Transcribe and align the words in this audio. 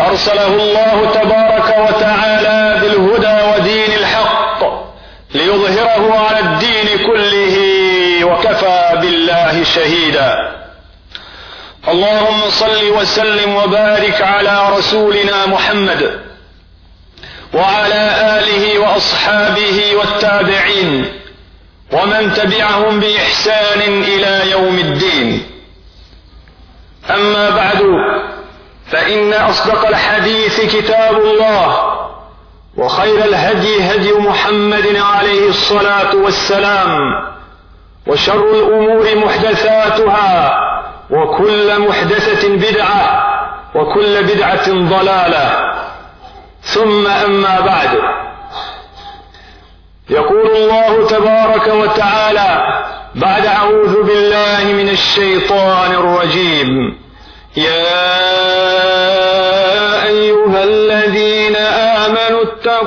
أرسله 0.00 0.46
الله 0.46 1.10
تبارك 1.14 1.74
وتعالى 1.78 2.80
بالهدى 2.80 3.36
ودين 3.52 3.92
الحق 3.98 4.64
ليظهره 5.34 6.18
على 6.18 6.40
الدين 6.40 7.06
كله 7.06 7.56
وكفى 8.24 8.98
بالله 9.00 9.64
شهيدا. 9.64 10.56
اللهم 11.88 12.50
صل 12.50 12.90
وسلم 12.90 13.56
وبارك 13.56 14.20
على 14.20 14.68
رسولنا 14.76 15.46
محمد 15.46 16.20
وعلى 17.54 18.04
آله 18.38 18.78
وأصحابه 18.78 19.96
والتابعين 19.96 21.12
ومن 21.92 22.34
تبعهم 22.34 23.00
بإحسان 23.00 23.80
إلى 24.02 24.50
يوم 24.50 24.78
الدين. 24.78 25.42
أما 27.10 27.50
بعد 27.50 27.82
فإن 28.90 29.32
أصدق 29.32 29.86
الحديث 29.86 30.76
كتاب 30.76 31.16
الله 31.20 31.96
وخير 32.76 33.24
الهدي 33.24 33.82
هدي 33.94 34.12
محمد 34.12 34.96
عليه 34.96 35.48
الصلاة 35.48 36.16
والسلام 36.16 36.98
وشر 38.06 38.50
الأمور 38.50 39.16
محدثاتها 39.16 40.60
وكل 41.10 41.80
محدثة 41.88 42.48
بدعة 42.48 43.26
وكل 43.74 44.22
بدعة 44.22 44.68
ضلالة. 44.68 45.72
ثم 46.62 47.06
أما 47.06 47.60
بعد. 47.60 47.98
يقول 50.10 50.50
الله 50.50 51.06
تبارك 51.06 51.66
وتعالى 51.66 52.82
بعد 53.14 53.46
أعوذ 53.46 54.02
بالله 54.02 54.64
من 54.64 54.88
الشيطان 54.88 55.92
الرجيم. 55.92 56.98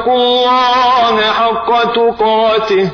اتقوا 0.09 0.15
الله 0.15 1.21
حق 1.31 1.93
تقاته 1.93 2.89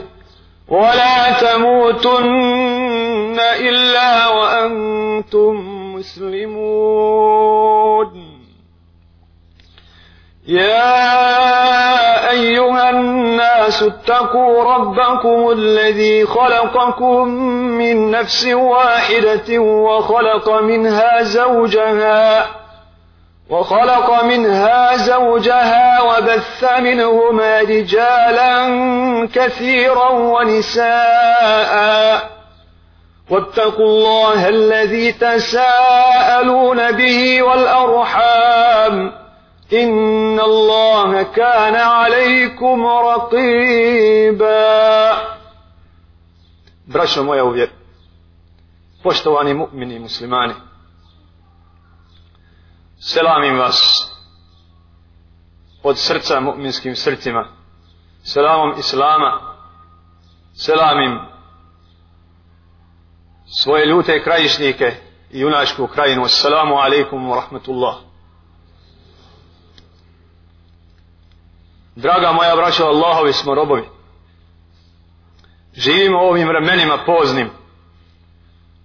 ولا 0.67 1.31
تموتن 1.41 3.39
إلا 3.59 4.27
وأنتم 4.27 5.53
مسلمون. 5.95 7.55
يا 10.47 12.31
أيها 12.31 12.89
الناس 12.89 13.83
اتقوا 13.83 14.63
ربكم 14.63 15.51
الذي 15.51 16.25
خلقكم 16.25 17.27
من 17.77 18.11
نفس 18.11 18.45
واحدة 18.45 19.59
وخلق 19.59 20.49
منها 20.61 21.23
زوجها 21.23 22.45
وخلق 23.49 24.23
منها 24.23 24.97
زوجها 24.97 26.01
وبث 26.01 26.63
منهما 26.63 27.61
رجالا 27.61 28.67
كثيرا 29.33 30.09
ونساء. 30.09 31.75
واتقوا 33.29 33.85
الله 33.85 34.49
الذي 34.49 35.11
تساءلون 35.11 36.91
به 36.91 37.41
والأرحام. 37.43 39.11
إن 39.73 40.39
الله 40.39 41.23
كان 41.23 41.75
عليكم 41.75 42.87
رقيبا. 42.87 44.55
Braćo 46.87 47.23
moja 47.23 47.43
uvjer, 47.43 47.69
poštovani 49.03 49.53
mu'mini 49.53 49.99
muslimani, 49.99 50.53
selamim 53.05 53.57
vas 53.57 54.11
od 55.83 55.97
srca 55.97 56.39
mu'minskim 56.39 56.95
srcima, 56.95 57.47
selamom 58.23 58.79
Islama, 58.79 59.55
selamim 60.53 61.19
svoje 63.63 63.85
ljute 63.85 64.23
krajišnike 64.23 64.95
i 65.31 65.39
junačku 65.39 65.87
krajinu, 65.87 66.23
assalamu 66.23 66.75
alaikum 66.75 67.29
wa 67.29 67.35
rahmatullah. 67.35 67.95
Draga 71.95 72.31
moja 72.31 72.55
braća, 72.55 72.85
Allahovi 72.85 73.33
smo 73.33 73.55
robovi. 73.55 73.89
Živimo 75.73 76.17
u 76.17 76.29
ovim 76.29 76.47
vremenima 76.47 76.97
poznim. 77.05 77.49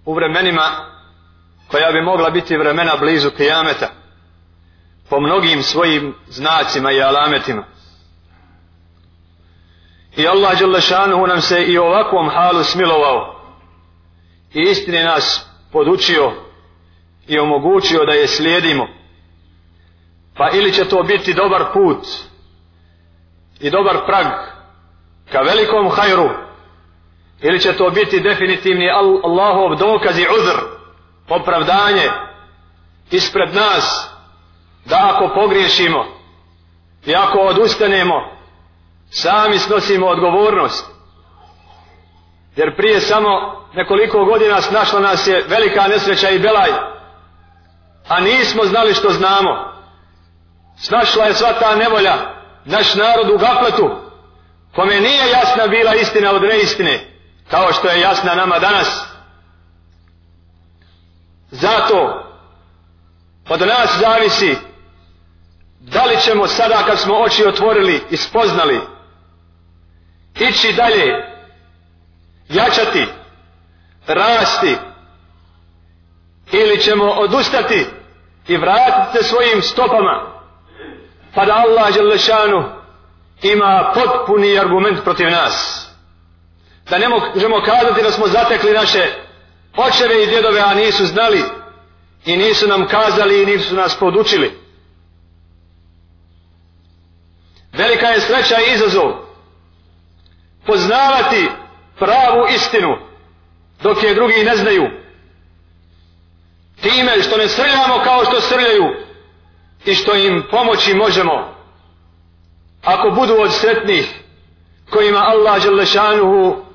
U 0.05 0.13
vremenima 0.13 0.69
koja 1.67 1.91
bi 1.91 2.01
mogla 2.01 2.29
biti 2.29 2.57
vremena 2.57 2.97
blizu 2.99 3.31
kijameta. 3.31 4.00
Po 5.11 5.19
mnogim 5.19 5.63
svojim 5.63 6.15
znacima 6.27 6.91
i 6.91 7.01
alametima. 7.01 7.63
I 10.17 10.27
Allah 10.27 10.59
Đalešanuhu 10.59 11.27
nam 11.27 11.41
se 11.41 11.63
i 11.63 11.77
ovakvom 11.77 12.29
halu 12.29 12.63
smilovao. 12.63 13.41
I 14.53 14.61
istine 14.61 15.03
nas 15.03 15.49
podučio 15.71 16.31
i 17.27 17.39
omogućio 17.39 18.05
da 18.05 18.11
je 18.13 18.27
slijedimo. 18.27 18.87
Pa 20.37 20.49
ili 20.53 20.73
će 20.73 20.85
to 20.85 21.03
biti 21.03 21.33
dobar 21.33 21.65
put 21.73 22.05
i 23.59 23.69
dobar 23.69 23.97
prag 24.05 24.27
ka 25.31 25.41
velikom 25.41 25.89
hajru 25.89 26.29
ili 27.41 27.59
će 27.59 27.73
to 27.73 27.89
biti 27.89 28.19
definitivni 28.19 28.89
Allahov 29.23 29.75
dokaz 29.75 30.19
i 30.19 30.27
uzr 30.39 30.59
opravdanje 31.29 32.09
ispred 33.11 33.55
nas 33.55 34.10
da 34.85 35.11
ako 35.13 35.33
pogriješimo 35.33 36.05
i 37.05 37.15
ako 37.15 37.39
odustanemo 37.39 38.31
sami 39.09 39.59
snosimo 39.59 40.07
odgovornost. 40.07 40.85
Jer 42.55 42.75
prije 42.75 43.01
samo 43.01 43.29
nekoliko 43.73 44.25
godina 44.25 44.61
snašla 44.61 44.99
nas 44.99 45.27
je 45.27 45.45
velika 45.47 45.87
nesreća 45.87 46.29
i 46.29 46.39
belaj 46.39 46.71
a 48.07 48.19
nismo 48.19 48.65
znali 48.65 48.93
što 48.93 49.09
znamo. 49.09 49.71
Snašla 50.77 51.25
je 51.25 51.33
sva 51.33 51.53
ta 51.59 51.75
nevolja 51.75 52.15
naš 52.65 52.95
narod 52.95 53.29
u 53.29 53.37
gafletu 53.37 53.89
kome 54.75 54.99
nije 54.99 55.29
jasna 55.29 55.67
bila 55.67 55.95
istina 55.95 56.31
od 56.31 56.41
neistine 56.41 56.99
kao 57.49 57.73
što 57.73 57.87
je 57.87 57.99
jasna 57.99 58.35
nama 58.35 58.59
danas. 58.59 59.07
Zato 61.51 62.23
od 63.49 63.61
nas 63.61 63.97
zavisi 63.99 64.57
da 65.81 66.05
li 66.05 66.21
ćemo 66.21 66.47
sada 66.47 66.83
kad 66.85 66.99
smo 66.99 67.15
oči 67.15 67.45
otvorili 67.45 68.01
i 68.09 68.17
spoznali 68.17 68.81
ići 70.39 70.73
dalje 70.73 71.05
jačati 72.49 73.05
rasti 74.07 74.75
ili 76.51 76.81
ćemo 76.81 77.05
odustati 77.05 77.85
i 78.47 78.57
vratiti 78.57 79.17
se 79.17 79.29
svojim 79.29 79.61
stopama 79.61 80.31
pa 81.35 81.45
da 81.45 81.53
Allah 81.53 81.93
Đelešanu 81.93 82.63
ima 83.41 83.91
potpuni 83.93 84.59
argument 84.59 85.03
protiv 85.03 85.29
nas. 85.29 85.87
Da 86.89 86.97
ne 86.97 87.09
možemo 87.09 87.61
kazati 87.65 88.03
da 88.03 88.11
smo 88.11 88.27
zatekli 88.27 88.73
naše 88.73 89.05
očeve 89.77 90.23
i 90.23 90.27
djedove, 90.27 90.59
a 90.59 90.73
nisu 90.73 91.05
znali 91.05 91.43
i 92.25 92.37
nisu 92.37 92.67
nam 92.67 92.87
kazali 92.87 93.43
i 93.43 93.45
nisu 93.45 93.75
nas 93.75 93.95
podučili. 93.99 94.60
Velika 97.73 98.07
je 98.07 98.21
sreća 98.21 98.55
i 98.59 98.73
izazov 98.73 99.11
poznavati 100.65 101.49
pravu 101.99 102.45
istinu 102.55 102.97
dok 103.83 104.03
je 104.03 104.15
drugi 104.15 104.43
ne 104.43 104.55
znaju. 104.55 104.89
Time 106.81 107.21
što 107.21 107.37
ne 107.37 107.47
srljamo 107.47 108.03
kao 108.03 108.25
što 108.25 108.41
srljaju 108.41 108.83
i 109.85 109.93
što 109.95 110.15
im 110.15 110.43
pomoći 110.51 110.93
možemo 110.93 111.55
ako 112.83 113.09
budu 113.09 113.33
od 113.39 113.53
sretnih 113.53 114.21
kojima 114.89 115.19
Allah 115.19 115.63
Đalešanuhu 115.63 116.65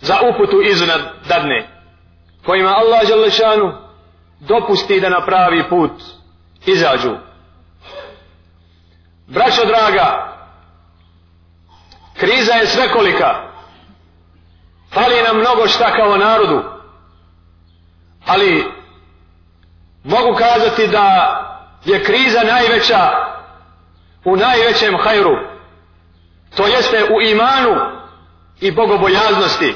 za 0.00 0.16
uputu 0.34 0.62
izuna 0.62 0.94
dadne 1.28 1.68
kojima 2.46 2.70
Allah 2.70 3.08
Đalešanuhu 3.08 3.72
dopusti 4.40 5.00
da 5.00 5.08
na 5.08 5.24
pravi 5.24 5.68
put 5.68 5.92
izađu 6.66 7.16
braćo 9.26 9.64
draga 9.64 10.31
kriza 12.22 12.52
je 12.52 12.66
svekolika 12.66 13.34
fali 14.94 15.22
nam 15.22 15.36
mnogo 15.36 15.68
šta 15.68 15.96
kao 15.96 16.16
narodu. 16.16 16.62
Ali 18.26 18.64
mogu 20.04 20.34
kazati 20.38 20.86
da 20.86 21.38
je 21.84 22.04
kriza 22.04 22.40
najveća 22.44 23.10
u 24.24 24.36
najvećem 24.36 24.96
hajru. 25.04 25.36
To 26.56 26.66
jeste 26.66 27.04
u 27.04 27.20
imanu 27.20 27.74
i 28.60 28.70
bogobojaznosti. 28.70 29.74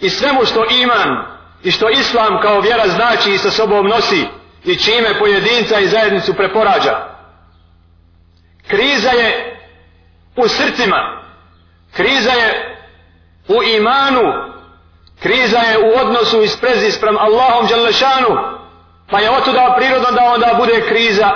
I 0.00 0.10
svemu 0.10 0.44
što 0.44 0.64
iman 0.70 1.26
i 1.62 1.70
što 1.70 1.88
islam 1.88 2.40
kao 2.42 2.60
vjera 2.60 2.88
znači 2.88 3.30
i 3.30 3.38
sa 3.38 3.50
sobom 3.50 3.86
nosi 3.86 4.26
i 4.64 4.76
čime 4.76 5.18
pojedinca 5.18 5.78
i 5.78 5.88
zajednicu 5.88 6.34
preporađa. 6.34 7.06
Kriza 8.68 9.10
je 9.10 9.56
u 10.36 10.48
srcima, 10.48 11.20
kriza 11.92 12.30
je 12.30 12.76
u 13.48 13.62
imanu, 13.62 14.22
kriza 15.20 15.58
je 15.58 15.78
u 15.78 15.98
odnosu 16.00 16.42
i 16.42 16.48
sprezi 16.48 16.90
sprem 16.90 17.16
Allahom 17.18 17.66
Đalešanu, 17.66 18.60
pa 19.10 19.20
je 19.20 19.30
otuda 19.30 19.74
prirodno 19.78 20.10
da 20.10 20.32
onda 20.34 20.54
bude 20.58 20.82
kriza 20.88 21.30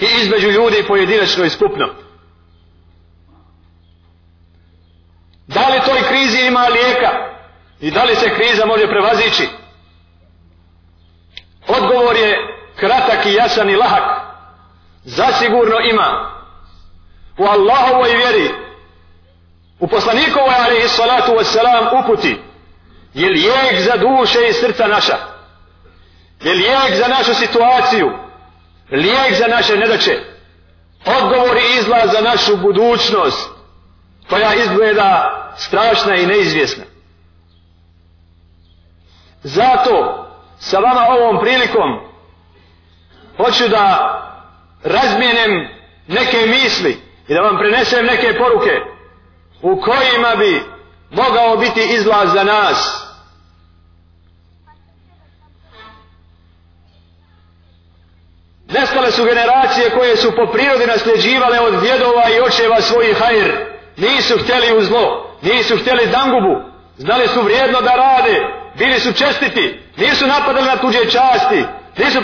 i 0.00 0.06
između 0.20 0.50
ljudi 0.50 0.84
pojedinačno 0.88 1.44
i 1.44 1.50
skupno. 1.50 1.86
Da 5.46 5.68
li 5.68 5.80
toj 5.86 6.08
krizi 6.08 6.46
ima 6.46 6.66
lijeka 6.68 7.10
i 7.80 7.90
da 7.90 8.04
li 8.04 8.14
se 8.14 8.34
kriza 8.34 8.66
može 8.66 8.86
prevazići? 8.88 9.48
Odgovor 11.68 12.16
je 12.16 12.36
kratak 12.76 13.26
i 13.26 13.34
jasan 13.34 13.70
i 13.70 13.76
lahak. 13.76 14.20
Zasigurno 15.04 15.78
ima 15.80 16.30
u 17.38 17.44
Allahovoj 17.44 18.16
vjeri 18.16 18.65
u 19.80 19.88
poslanikovoj 19.88 20.54
alaihi 20.54 20.88
salatu 20.88 21.32
wassalam 21.32 22.04
uputi. 22.04 22.36
Je 23.14 23.28
lijek 23.28 23.80
za 23.80 23.96
duše 23.96 24.38
i 24.48 24.52
srca 24.52 24.86
naša? 24.86 25.16
Je 26.40 26.54
lijek 26.54 26.96
za 26.96 27.08
našu 27.08 27.34
situaciju? 27.34 28.12
Lijek 28.90 29.34
za 29.38 29.46
naše 29.46 29.76
nedaće? 29.76 30.18
Odgovor 31.06 31.56
i 31.56 31.78
izlaz 31.78 32.10
za 32.12 32.20
našu 32.20 32.56
budućnost 32.56 33.50
koja 34.30 34.54
izgleda 34.54 35.32
strašna 35.56 36.16
i 36.16 36.26
neizvjesna. 36.26 36.84
Zato 39.42 40.26
sa 40.58 40.78
vama 40.78 41.06
ovom 41.08 41.40
prilikom 41.40 42.00
hoću 43.36 43.68
da 43.68 44.12
razmijenem 44.84 45.68
neke 46.06 46.46
misli 46.46 47.02
i 47.28 47.34
da 47.34 47.40
vam 47.40 47.58
prenesem 47.58 48.06
neke 48.06 48.38
poruke 48.38 48.95
u 49.66 49.80
kojima 49.80 50.36
bi 50.36 50.62
mogao 51.10 51.56
biti 51.56 51.80
izlaz 51.80 52.32
za 52.32 52.44
nas 52.44 53.06
Nestale 58.68 59.12
su 59.12 59.24
generacije 59.24 59.90
koje 59.90 60.16
su 60.16 60.32
po 60.36 60.52
prirodi 60.52 60.86
nasljeđivale 60.86 61.60
od 61.60 61.80
djedova 61.80 62.24
i 62.30 62.40
očeva 62.40 62.80
svojih 62.80 63.18
hajr. 63.18 63.66
Nisu 63.96 64.38
htjeli 64.38 64.78
u 64.78 64.82
zlo, 64.82 65.36
nisu 65.42 65.76
htjeli 65.78 66.06
dangubu, 66.06 66.62
znali 66.96 67.28
su 67.28 67.42
vrijedno 67.42 67.80
da 67.80 67.94
rade, 67.94 68.36
bili 68.78 69.00
su 69.00 69.12
čestiti, 69.12 69.80
nisu 69.96 70.26
napadali 70.26 70.66
na 70.66 70.76
tuđe 70.76 71.10
časti, 71.10 71.64
nisu 71.98 72.22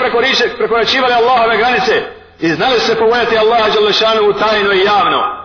prekoračivali 0.58 1.14
Allahove 1.14 1.56
granice 1.56 2.02
i 2.40 2.48
znali 2.48 2.80
su 2.80 2.86
se 2.86 2.98
povojati 2.98 3.38
Allaha 3.38 3.70
Đalešanu 3.70 4.32
tajno 4.32 4.72
i 4.72 4.84
javno. 4.84 5.41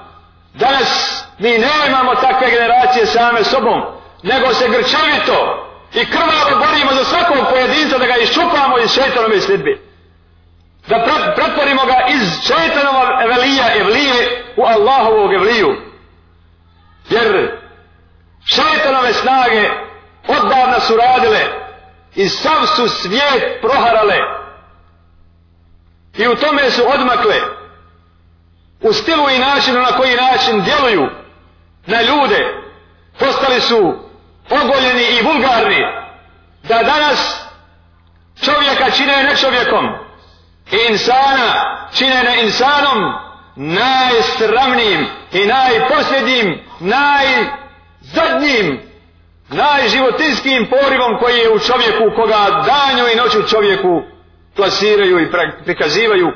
Danas 0.60 1.24
mi 1.40 1.58
nemamo 1.58 2.16
takve 2.16 2.52
generacije 2.52 3.06
same 3.06 3.44
sobom, 3.44 3.82
nego 4.24 4.54
se 4.54 4.68
grčevito 4.68 5.64
i 5.94 6.06
krvavo 6.06 6.66
borimo 6.66 6.92
za 6.94 7.04
svakog 7.04 7.38
pojedinca 7.50 7.98
da 7.98 8.06
ga 8.06 8.18
iščupamo 8.18 8.80
iz 8.80 8.92
šeitanove 8.92 9.42
sljedbe. 9.42 9.78
Da 10.88 11.06
pretvorimo 11.36 11.86
ga 11.86 12.06
iz 12.08 12.30
šeitanova 12.48 13.24
evelija 13.24 13.66
evlije 13.76 14.44
u 14.56 14.64
Allahovog 14.64 15.34
evliju. 15.34 15.76
Jer 17.10 17.58
šeitanove 18.46 19.14
snage 19.14 19.70
odavna 20.28 20.80
su 20.80 20.96
radile 20.96 21.40
i 22.16 22.30
sav 22.30 22.66
su 22.76 22.88
svijet 22.90 23.62
proharale 23.62 24.18
i 26.18 26.28
u 26.28 26.36
tome 26.36 26.72
su 26.72 26.82
odmakle 26.94 27.57
u 28.82 28.94
stilu 28.94 29.30
i 29.30 29.40
načinu 29.40 29.80
na 29.80 29.98
koji 29.98 30.16
način 30.16 30.64
djeluju 30.64 31.10
na 31.86 32.02
ljude 32.02 32.46
postali 33.20 33.62
su 33.62 33.94
ogoljeni 34.50 35.04
i 35.04 35.24
vulgarni 35.24 35.86
da 36.64 36.84
danas 36.84 37.48
čovjeka 38.42 38.92
čine 38.92 39.24
ne 39.24 39.36
čovjekom 39.36 39.86
i 40.72 40.92
insana 40.92 41.78
čine 41.94 42.24
ne 42.24 42.44
insanom 42.44 43.14
najsramnijim 43.56 45.06
i 45.34 45.46
najposljednjim 45.46 46.60
najzadnjim 46.80 48.82
najživotinskim 49.50 50.68
porivom 50.70 51.20
koji 51.20 51.38
je 51.38 51.50
u 51.50 51.60
čovjeku 51.60 52.16
koga 52.16 52.64
danju 52.66 53.08
i 53.14 53.16
noću 53.16 53.44
čovjeku 53.44 54.02
plasiraju 54.56 55.20
i 55.20 55.32
prikazivaju 55.66 56.32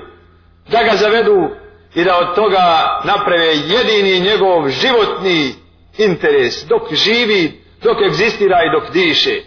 da 0.68 0.84
ga 0.84 0.96
zavedu 0.96 1.50
i 1.96 2.04
da 2.04 2.18
od 2.18 2.36
toga 2.36 3.00
naprave 3.04 3.48
jedini 3.48 4.20
njegov 4.20 4.70
životni 4.70 5.56
interes 5.98 6.66
dok 6.66 6.94
živi, 6.94 7.62
dok 7.84 7.98
egzistira 8.08 8.58
i 8.64 8.72
dok 8.80 8.94
diše. 8.94 9.42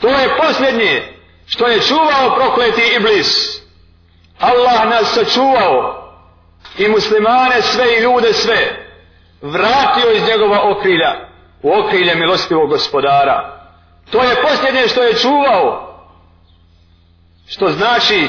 To 0.00 0.08
je 0.08 0.36
posljednje 0.36 1.02
što 1.46 1.66
je 1.66 1.80
čuvao 1.80 2.36
prokleti 2.36 2.82
iblis. 2.96 3.62
Allah 4.40 4.88
nas 4.88 5.14
sačuvao 5.14 6.02
i 6.78 6.88
muslimane 6.88 7.62
sve 7.62 7.96
i 7.98 8.02
ljude 8.02 8.32
sve 8.32 8.86
vratio 9.42 10.12
iz 10.12 10.22
njegova 10.28 10.70
okrilja 10.70 11.28
u 11.62 11.72
okrilje 11.72 12.14
milostivog 12.14 12.68
gospodara. 12.68 13.68
To 14.10 14.22
je 14.22 14.42
posljednje 14.42 14.88
što 14.88 15.02
je 15.02 15.14
čuvao. 15.14 15.82
Što 17.48 17.70
znači 17.70 18.28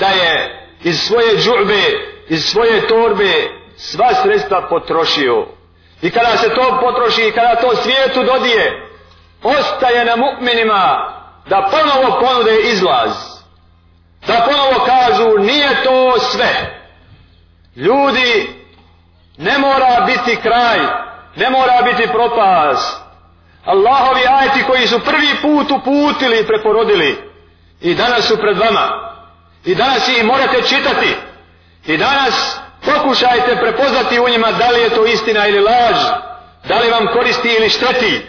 da 0.00 0.06
je 0.08 0.60
iz 0.82 1.00
svoje 1.00 1.36
džurbe, 1.38 2.13
iz 2.28 2.44
svoje 2.44 2.88
torbe 2.88 3.32
sva 3.76 4.14
sredstva 4.22 4.68
potrošio. 4.68 5.46
I 6.02 6.10
kada 6.10 6.36
se 6.36 6.48
to 6.54 6.78
potroši 6.80 7.22
i 7.22 7.32
kada 7.32 7.54
to 7.54 7.76
svijetu 7.76 8.22
dodije, 8.22 8.88
ostaje 9.42 10.04
na 10.04 10.16
mu'minima 10.16 11.10
da 11.48 11.70
ponovo 11.70 12.20
ponude 12.20 12.60
izlaz. 12.60 13.12
Da 14.26 14.46
ponovo 14.48 14.86
kažu 14.86 15.38
nije 15.38 15.82
to 15.84 16.20
sve. 16.20 16.80
Ljudi 17.76 18.48
ne 19.38 19.58
mora 19.58 20.06
biti 20.06 20.36
kraj 20.36 20.78
ne 21.36 21.50
mora 21.50 21.82
biti 21.82 22.12
propast. 22.12 23.00
Allahovi 23.64 24.20
ajti 24.26 24.62
koji 24.66 24.86
su 24.86 25.00
prvi 25.00 25.28
put 25.42 25.70
uputili 25.70 26.40
i 26.40 26.46
preporodili 26.46 27.30
i 27.80 27.94
danas 27.94 28.24
su 28.24 28.36
pred 28.36 28.58
vama. 28.58 29.14
I 29.64 29.74
danas 29.74 30.08
ih 30.08 30.24
morate 30.24 30.62
čitati. 30.62 31.16
I 31.86 31.96
danas 31.96 32.58
pokušajte 32.84 33.56
prepoznati 33.56 34.20
u 34.20 34.28
njima 34.28 34.52
da 34.52 34.70
li 34.70 34.80
je 34.80 34.90
to 34.90 35.06
istina 35.06 35.46
ili 35.46 35.60
laž. 35.60 35.96
Da 36.68 36.78
li 36.78 36.90
vam 36.90 37.06
koristi 37.12 37.48
ili 37.48 37.70
šteti. 37.70 38.26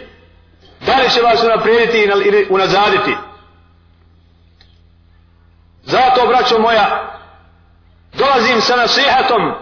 Da 0.80 0.96
li 0.96 1.10
će 1.10 1.20
vas 1.20 1.42
unaprijediti 1.42 1.98
ili 1.98 2.46
unazaditi. 2.50 3.16
Zato, 5.82 6.26
braćo 6.26 6.58
moja, 6.58 7.12
dolazim 8.12 8.60
sa 8.60 8.76
nasihatom, 8.76 9.52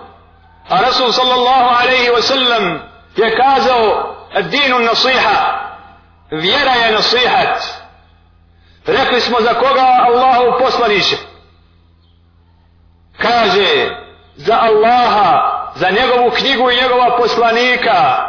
a 0.69 0.81
Rasul 0.81 1.13
sallallahu 1.13 1.69
alaihi 1.83 2.11
wa 2.11 2.23
sallam 2.23 2.81
je 3.17 3.37
kazao 3.37 4.15
dinu 4.43 4.79
nasiha 4.79 5.61
vjera 6.31 6.73
je 6.73 6.93
nasihat 6.93 7.63
rekli 8.87 9.21
smo 9.21 9.41
za 9.41 9.55
koga 9.55 9.87
Allahu 10.07 10.59
poslaniše 10.59 11.17
kaže 13.19 13.97
za 14.37 14.59
Allaha 14.61 15.55
za 15.75 15.91
njegovu 15.91 16.31
knjigu 16.31 16.71
i 16.71 16.77
njegova 16.77 17.17
poslanika 17.17 18.29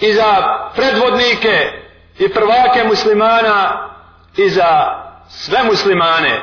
i 0.00 0.12
za 0.12 0.58
predvodnike 0.74 1.82
i 2.18 2.28
prvake 2.28 2.84
muslimana 2.84 3.88
i 4.36 4.48
za 4.48 5.02
sve 5.28 5.62
muslimane. 5.62 6.42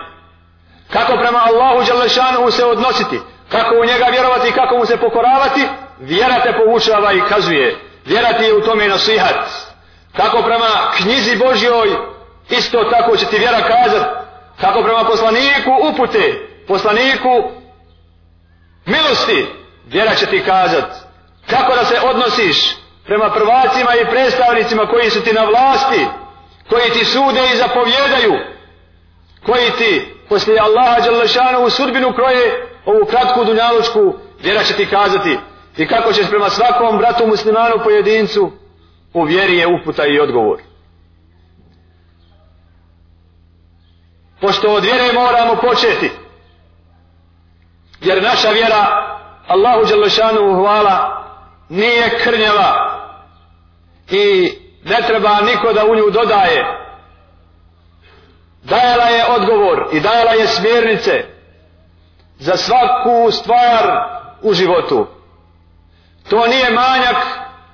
Kako 0.94 1.18
prema 1.18 1.40
Allahu 1.46 1.84
Đalešanu 1.84 2.52
se 2.52 2.66
odnositi 2.66 3.20
kako 3.52 3.76
u 3.76 3.86
njega 3.86 4.06
vjerovati 4.06 4.48
i 4.50 4.52
kako 4.52 4.78
mu 4.78 4.86
se 4.86 4.98
pokoravati 4.98 5.68
vjera 6.00 6.42
te 6.44 6.54
poučava 6.54 7.14
i 7.14 7.22
kazuje. 7.22 7.78
Vjera 8.06 8.34
ti 8.34 8.44
je 8.44 8.56
u 8.56 8.62
tome 8.62 8.88
nasihat. 8.88 9.50
Kako 10.18 10.42
prema 10.42 10.68
knjizi 10.98 11.36
Božjoj 11.36 11.90
isto 12.50 12.84
tako 12.84 13.18
će 13.18 13.26
ti 13.26 13.38
vjera 13.38 13.58
kazat. 13.62 14.08
Kako 14.62 14.84
prema 14.84 15.04
poslaniku 15.04 15.72
upute 15.90 16.50
poslaniku 16.68 17.52
milosti 18.90 19.46
vjera 19.88 20.16
će 20.16 20.26
ti 20.26 20.44
kazat 20.46 21.10
kako 21.50 21.76
da 21.76 21.86
se 21.86 21.96
odnosiš 22.04 22.76
prema 23.06 23.30
prvacima 23.30 23.92
i 23.96 24.10
predstavnicima 24.12 24.86
koji 24.86 25.10
su 25.10 25.22
ti 25.22 25.34
na 25.34 25.44
vlasti, 25.44 26.06
koji 26.70 26.92
ti 26.92 27.06
sude 27.06 27.42
i 27.54 27.58
zapovjedaju, 27.58 28.34
koji 29.46 29.72
ti 29.72 30.16
poslije 30.30 30.60
Allaha 30.60 31.00
Đalešanu 31.00 31.66
u 31.66 31.70
sudbinu 31.70 32.14
kroje 32.14 32.68
ovu 32.86 33.06
kratku 33.06 33.46
dunjalučku, 33.46 34.14
vjera 34.42 34.64
će 34.64 34.74
ti 34.74 34.86
kazati 34.86 35.38
i 35.78 35.88
kako 35.88 36.14
ćeš 36.14 36.30
prema 36.30 36.50
svakom 36.50 36.98
bratu 36.98 37.28
muslimanu 37.28 37.76
pojedincu 37.84 38.52
u 39.14 39.24
vjeri 39.24 39.58
je 39.58 39.68
uputa 39.68 40.06
i 40.06 40.20
odgovor. 40.20 40.60
Pošto 44.42 44.74
od 44.74 44.84
vjere 44.84 45.14
moramo 45.14 45.56
početi, 45.56 46.12
jer 48.02 48.24
naša 48.24 48.50
vjera 48.50 49.16
Allahu 49.48 49.86
Đalešanu 49.86 50.56
hvala 50.56 51.24
nije 51.70 52.20
krnjava 52.20 53.00
i 54.10 54.54
ne 54.84 54.98
treba 55.08 55.42
niko 55.42 55.74
da 55.74 55.86
u 55.86 55.96
nju 55.96 56.10
dodaje. 56.12 56.80
Dajala 58.64 59.04
je 59.04 59.26
odgovor 59.26 59.88
i 59.92 60.00
dajala 60.00 60.32
je 60.32 60.48
smjernice 60.48 61.26
za 62.40 62.58
svaku 62.58 63.32
stvar 63.32 63.92
u 64.42 64.54
životu. 64.54 65.08
To 66.30 66.48
nije 66.48 66.72
manjak 66.72 67.18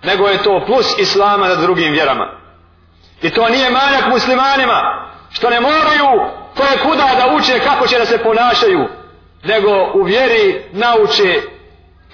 nego 0.04 0.28
je 0.28 0.44
to 0.44 0.64
plus 0.66 1.00
islama 1.00 1.48
nad 1.48 1.62
drugim 1.62 1.94
vjerama. 1.94 2.30
I 3.22 3.30
to 3.30 3.50
nije 3.50 3.70
manjak 3.70 4.08
muslimanima 4.10 5.08
što 5.32 5.50
ne 5.50 5.60
moraju 5.62 6.08
koje 6.58 6.78
kuda 6.78 7.10
da 7.20 7.36
uče 7.36 7.60
kako 7.60 7.88
će 7.88 8.00
da 8.00 8.06
se 8.06 8.24
ponašaju 8.24 8.88
nego 9.46 9.70
u 9.94 10.04
vjeri 10.04 10.64
nauče 10.72 11.42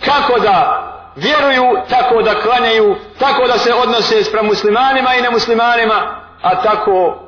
kako 0.05 0.39
da 0.39 0.87
vjeruju 1.15 1.77
tako 1.89 2.21
da 2.21 2.41
klanjaju 2.41 2.95
tako 3.19 3.47
da 3.47 3.57
se 3.57 3.73
odnose 3.73 4.23
sprem 4.23 4.45
muslimanima 4.45 5.15
i 5.15 5.21
nemuslimanima 5.21 6.21
a 6.41 6.61
tako 6.63 7.19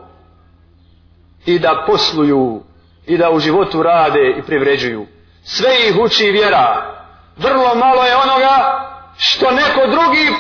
i 1.46 1.60
da 1.60 1.84
posluju 1.88 2.64
i 3.06 3.18
da 3.18 3.30
u 3.30 3.40
životu 3.40 3.84
rade 3.84 4.36
i 4.38 4.42
privređuju. 4.42 5.08
Sve 5.44 5.70
ih 5.88 5.96
uči 6.00 6.32
vjera. 6.32 6.94
Vrlo 7.38 7.76
malo 7.76 8.04
je 8.04 8.16
onoga 8.16 8.86
što 9.18 9.52
neko 9.52 9.88
drugi 9.88 10.34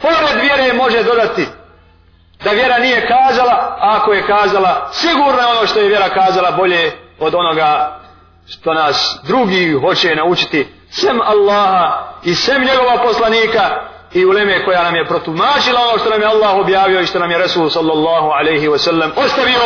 pored 0.00 0.40
vjere 0.40 0.72
može 0.72 1.02
dodati. 1.02 1.46
Da 2.44 2.50
vjera 2.50 2.78
nije 2.78 3.06
kazala 3.06 3.76
a 3.80 3.96
ako 3.96 4.12
je 4.12 4.26
kazala 4.26 4.88
sigurno 4.92 5.40
je 5.40 5.46
ono 5.46 5.66
što 5.66 5.80
je 5.80 5.88
vjera 5.88 6.08
kazala 6.08 6.50
bolje 6.50 6.92
od 7.18 7.34
onoga 7.34 7.98
što 8.46 8.74
nas 8.74 9.20
drugi 9.26 9.72
hoće 9.72 10.14
naučiti 10.14 10.66
sem 10.90 11.20
Allaha 11.20 12.12
i 12.24 12.34
sem 12.34 12.62
njegova 12.64 13.02
poslanika 13.02 13.92
i 14.12 14.24
uleme 14.24 14.64
koja 14.64 14.82
nam 14.82 14.94
je 14.94 15.06
protumačila 15.06 15.80
ono 15.88 15.98
što 15.98 16.10
nam 16.10 16.20
je 16.20 16.26
Allah 16.26 16.54
objavio 16.54 17.00
i 17.00 17.06
što 17.06 17.18
nam 17.18 17.30
je 17.30 17.38
Resul 17.38 17.70
sallallahu 17.70 18.28
alaihi 18.40 18.68
wa 18.68 18.78
sallam 18.78 19.12
ostavio 19.16 19.60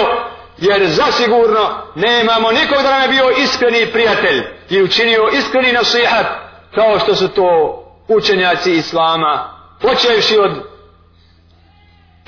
jer 0.59 0.87
zasigurno 0.87 1.69
nemamo 1.95 2.53
nikog 2.53 2.83
da 2.83 2.91
nam 2.91 3.03
je 3.03 3.09
bio 3.09 3.31
iskreni 3.31 3.87
prijatelj 3.93 4.43
i 4.71 4.83
učinio 4.83 5.29
iskreni 5.33 5.73
nasihat 5.73 6.27
kao 6.75 6.99
što 6.99 7.15
su 7.15 7.29
to 7.29 7.83
učenjaci 8.09 8.73
Islama 8.73 9.51
počevši 9.83 10.39
od 10.39 10.51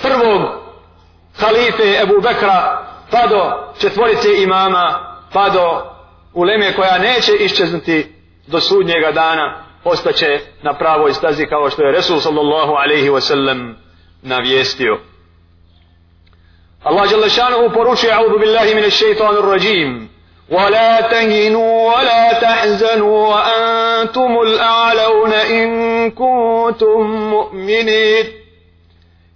prvog 0.02 0.42
halife 1.40 2.02
Ebu 2.02 2.20
Bekra 2.22 2.86
pa 3.10 3.26
do 3.26 3.72
četvorice 3.78 4.42
imama 4.42 5.14
pa 5.32 5.48
do 5.48 5.97
uleme 6.37 6.75
koja 6.75 6.97
neće 6.97 7.31
iščeznuti 7.39 8.15
do 8.47 8.59
sudnjega 8.59 9.11
dana 9.11 9.63
ostaće 9.83 10.39
na 10.61 10.73
pravoj 10.73 11.13
stazi 11.13 11.45
kao 11.45 11.69
što 11.69 11.83
je 11.83 11.91
Resul 11.91 12.19
sallallahu 12.19 12.73
alaihi 12.73 13.09
wa 13.09 13.21
sallam 13.21 13.77
navijestio. 14.21 14.99
Allah 16.83 17.11
jalla 17.11 17.29
šanuhu 17.29 17.73
poručuje 17.73 18.13
a'udhu 18.13 18.39
billahi 18.39 18.75
min 18.75 18.83
ash-shaytanir 18.83 19.49
rajim 19.49 20.13
ولا 20.49 21.01
تهنوا 21.01 21.95
ولا 21.95 22.33
تحزنوا 22.33 23.27
وأنتم 23.27 24.41
الأعلون 24.41 25.33
إن 25.33 26.11
كنتم 26.11 27.01
مؤمنين 27.29 28.43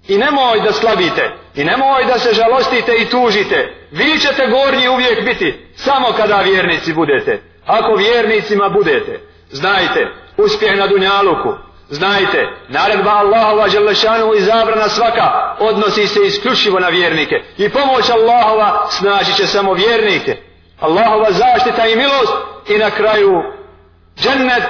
I 0.09 0.17
nemoj 0.17 0.61
da 0.61 0.73
slabite, 0.73 1.31
i 1.55 1.63
nemoj 1.63 2.05
da 2.05 2.19
se 2.19 2.33
žalostite 2.33 2.91
i 2.95 3.05
tužite. 3.05 3.73
Vi 3.91 4.19
ćete 4.19 4.47
gornji 4.47 4.87
uvijek 4.87 5.25
biti, 5.25 5.53
samo 5.84 6.12
kada 6.16 6.36
vjernici 6.40 6.92
budete. 6.92 7.42
Ako 7.66 7.94
vjernicima 7.94 8.68
budete, 8.68 9.20
znajte, 9.50 10.06
uspjeh 10.36 10.78
na 10.78 10.86
dunjaluku, 10.86 11.54
znajte, 11.90 12.48
naredba 12.68 13.10
Allahova 13.10 13.68
želešanu 13.68 14.34
i 14.34 14.40
zabrana 14.40 14.88
svaka 14.88 15.56
odnosi 15.58 16.06
se 16.06 16.20
isključivo 16.26 16.80
na 16.80 16.88
vjernike. 16.88 17.34
I 17.58 17.68
pomoć 17.68 18.10
Allahova 18.10 18.86
snaži 18.90 19.34
će 19.34 19.46
samo 19.46 19.72
vjernike. 19.72 20.36
Allahova 20.80 21.32
zaštita 21.32 21.86
i 21.86 21.96
milost 21.96 22.32
i 22.68 22.78
na 22.78 22.90
kraju 22.90 23.42
džennet 24.16 24.68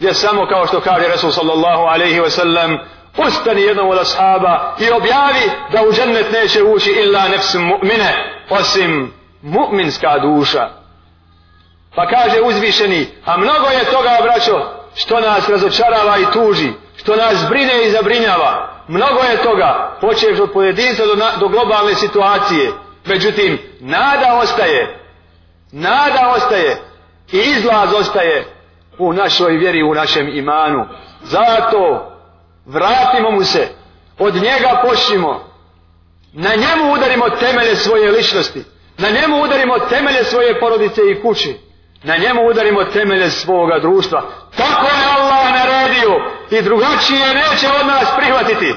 je 0.00 0.14
samo 0.14 0.46
kao 0.46 0.66
što 0.66 0.80
kaže 0.80 1.08
Resul 1.08 1.30
sallallahu 1.30 1.82
alaihi 1.82 2.20
ve 2.20 2.30
sellem 2.30 2.78
ustani 3.16 3.62
jednom 3.62 3.88
od 3.88 3.98
ashaba 3.98 4.76
i 4.80 4.90
objavi 4.90 5.50
da 5.72 5.82
u 5.82 5.92
džennet 5.92 6.32
neće 6.32 6.62
ući 6.62 6.90
illa 6.90 7.28
nefsim 7.28 7.62
mu'mine 7.62 8.12
osim 8.50 9.12
mu'minska 9.42 10.18
duša. 10.18 10.68
Pa 11.94 12.06
kaže 12.06 12.40
uzvišeni, 12.40 13.08
a 13.24 13.36
mnogo 13.36 13.66
je 13.68 13.84
toga, 13.84 14.18
braćo, 14.22 14.70
što 14.94 15.20
nas 15.20 15.48
razočarava 15.48 16.18
i 16.18 16.32
tuži, 16.32 16.72
što 16.96 17.16
nas 17.16 17.44
brine 17.48 17.86
i 17.86 17.90
zabrinjava. 17.90 18.76
Mnogo 18.88 19.22
je 19.30 19.42
toga, 19.42 19.96
počeš 20.00 20.40
od 20.40 20.52
pojedinca 20.52 21.06
do, 21.06 21.14
do 21.40 21.48
globalne 21.48 21.94
situacije. 21.94 22.72
Međutim, 23.04 23.58
nada 23.80 24.34
ostaje, 24.42 24.98
nada 25.72 26.32
ostaje. 26.36 26.76
I 27.32 27.38
izlaz 27.38 27.94
ostaje 27.94 28.44
u 28.98 29.12
našoj 29.12 29.52
vjeri, 29.52 29.82
u 29.82 29.94
našem 29.94 30.28
imanu. 30.36 30.86
Zato 31.22 32.12
vratimo 32.66 33.30
mu 33.30 33.44
se, 33.44 33.68
od 34.18 34.34
njega 34.34 34.82
počnimo, 34.88 35.44
na 36.32 36.50
njemu 36.50 36.92
udarimo 36.92 37.30
temelje 37.30 37.76
svoje 37.76 38.10
ličnosti, 38.10 38.64
na 38.98 39.10
njemu 39.10 39.42
udarimo 39.42 39.78
temelje 39.78 40.24
svoje 40.24 40.60
porodice 40.60 41.00
i 41.10 41.22
kući 41.22 41.56
na 42.02 42.16
njemu 42.16 42.48
udarimo 42.48 42.84
temelje 42.84 43.30
svoga 43.30 43.78
društva. 43.78 44.22
Tako 44.56 44.86
je 44.86 45.04
Allah 45.18 45.46
naredio 45.50 46.12
i 46.50 46.62
drugačije 46.62 47.34
neće 47.34 47.66
od 47.80 47.86
nas 47.86 48.08
prihvatiti. 48.16 48.74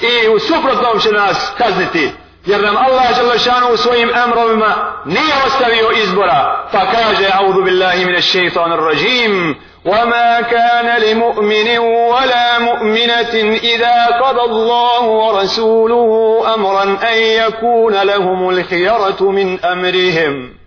I 0.00 0.28
u 0.28 0.38
suprotnom 0.38 1.00
će 1.00 1.12
nas 1.12 1.52
kazniti. 1.58 2.10
Jer 2.46 2.62
nam 2.62 2.76
Allah 2.76 3.16
Đalešanu 3.16 3.66
u 3.72 3.76
svojim 3.76 4.10
emrovima 4.24 5.02
nije 5.04 5.34
ostavio 5.46 5.90
izbora. 6.02 6.68
Pa 6.72 6.86
kaže, 6.92 7.28
audu 7.32 7.62
billahi 7.62 8.04
mine 8.04 8.22
šeitanir 8.22 8.78
rajim, 8.78 9.56
وما 9.85 10.41
كان 10.41 11.01
لمؤمن 11.01 11.77
ولا 11.79 12.59
مؤمنة 12.59 13.57
إذا 13.63 14.05
قضى 14.05 14.41
الله 14.41 15.03
ورسوله 15.03 16.43
أمرا 16.53 16.83
أن 16.83 17.17
يكون 17.17 18.01
لهم 18.03 18.49
الخيرة 18.49 19.31
من 19.31 19.59
أمرهم 19.65 20.61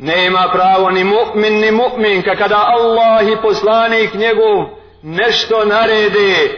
nema 0.00 0.48
pravo 0.48 0.90
ni 0.90 1.04
mu'min 1.04 1.60
ni 1.60 1.70
mu'minka 1.70 2.36
kada 2.36 2.56
Allah 2.66 3.28
i 3.32 3.36
poslanik 3.42 4.14
njegov 4.14 4.66
nešto 5.02 5.64
narede 5.64 6.50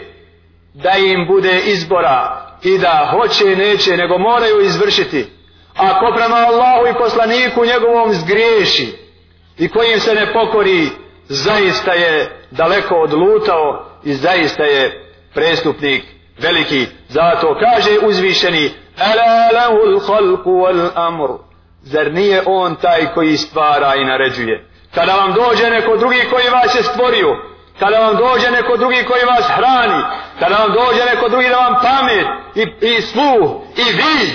da 0.74 0.90
im 0.96 1.26
bude 1.26 1.60
izbora 1.64 2.46
i 2.62 2.78
da 2.78 3.08
hoće 3.10 3.44
neće 3.44 3.96
nego 3.96 4.18
moraju 4.18 4.60
izvršiti 4.60 5.26
ako 5.76 6.12
prema 6.16 6.36
Allahu 6.36 6.86
i 6.86 6.94
poslaniku 6.98 7.64
njegovom 7.64 8.12
zgriješi 8.12 8.92
i 9.58 9.68
kojim 9.68 10.00
se 10.00 10.14
ne 10.14 10.32
pokori 10.32 10.88
zaista 11.29 11.91
je 11.93 12.41
daleko 12.51 12.95
odlutao 12.95 13.85
i 14.03 14.13
zaista 14.13 14.63
je 14.63 15.13
prestupnik 15.33 16.03
veliki 16.37 16.87
zato 17.09 17.57
kaže 17.59 18.07
uzvišeni 18.07 18.71
ala 18.97 19.61
lahul 19.61 19.99
khalqu 19.99 20.49
wal 20.49 20.89
amru 20.95 21.47
Zar 21.81 22.13
nije 22.13 22.43
on 22.45 22.75
taj 22.75 23.13
koji 23.13 23.37
stvara 23.37 23.95
i 23.95 24.05
naređuje? 24.05 24.65
Kada 24.95 25.15
vam 25.15 25.33
dođe 25.33 25.69
neko 25.69 25.97
drugi 25.97 26.23
koji 26.29 26.49
vas 26.49 26.75
je 26.75 26.83
stvorio, 26.83 27.27
kada 27.79 27.99
vam 27.99 28.15
dođe 28.15 28.51
neko 28.51 28.77
drugi 28.77 29.03
koji 29.03 29.23
vas 29.23 29.45
hrani, 29.47 30.03
kada 30.39 30.55
vam 30.55 30.71
dođe 30.71 31.05
neko 31.05 31.29
drugi 31.29 31.49
da 31.49 31.57
vam 31.57 31.75
pamet 31.81 32.27
i, 32.55 32.87
i 32.87 33.01
sluh 33.01 33.61
i 33.75 33.83
vid 33.83 34.33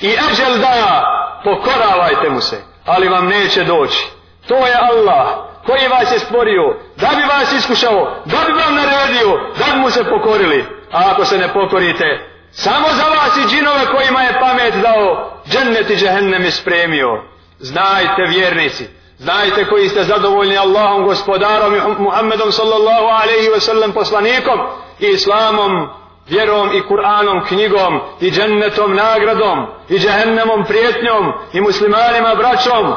i 0.00 0.08
eđel 0.30 0.58
daja, 0.58 1.02
pokoravajte 1.44 2.30
mu 2.30 2.40
se, 2.40 2.56
ali 2.86 3.08
vam 3.08 3.26
neće 3.28 3.64
doći. 3.64 4.06
To 4.48 4.66
je 4.66 4.74
Allah 4.74 5.51
koji 5.66 5.88
vas 5.88 6.12
je 6.12 6.18
stvorio, 6.18 6.76
da 6.96 7.08
bi 7.16 7.22
vas 7.22 7.52
iskušao, 7.52 8.22
da 8.24 8.38
bi 8.46 8.52
vam 8.52 8.74
naredio, 8.74 9.30
da 9.58 9.74
bi 9.74 9.80
mu 9.80 9.90
se 9.90 10.04
pokorili. 10.04 10.64
A 10.92 11.10
ako 11.10 11.24
se 11.24 11.38
ne 11.38 11.52
pokorite, 11.52 12.32
Samo 12.52 12.88
za 12.88 13.04
vas 13.04 13.36
i 13.36 13.48
džinove 13.48 13.86
kojima 13.96 14.22
je 14.22 14.40
pamet 14.40 14.74
dao, 14.82 15.30
džennet 15.48 15.90
i 15.90 15.96
džehennem 15.96 16.44
ispremio. 16.44 17.22
Znajte 17.58 18.22
vjernici, 18.28 18.88
znajte 19.18 19.64
koji 19.64 19.88
ste 19.88 20.04
zadovoljni 20.04 20.58
Allahom 20.58 21.04
gospodarom 21.04 21.74
i 21.74 22.02
Muhammedom 22.02 22.52
sallallahu 22.52 23.06
alaihi 23.22 23.48
ve 23.48 23.60
sellem 23.60 23.92
poslanikom 23.92 24.60
i 25.00 25.06
islamom 25.06 25.88
vjerom 26.28 26.72
i 26.72 26.80
Kur'anom 26.80 27.46
knjigom 27.48 28.00
i 28.20 28.30
džennetom 28.30 28.94
nagradom 28.96 29.66
i 29.88 29.98
džehennemom 29.98 30.64
prijetnjom 30.64 31.32
i 31.52 31.60
muslimanima 31.60 32.34
braćom 32.34 32.94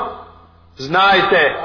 znajte 0.77 1.55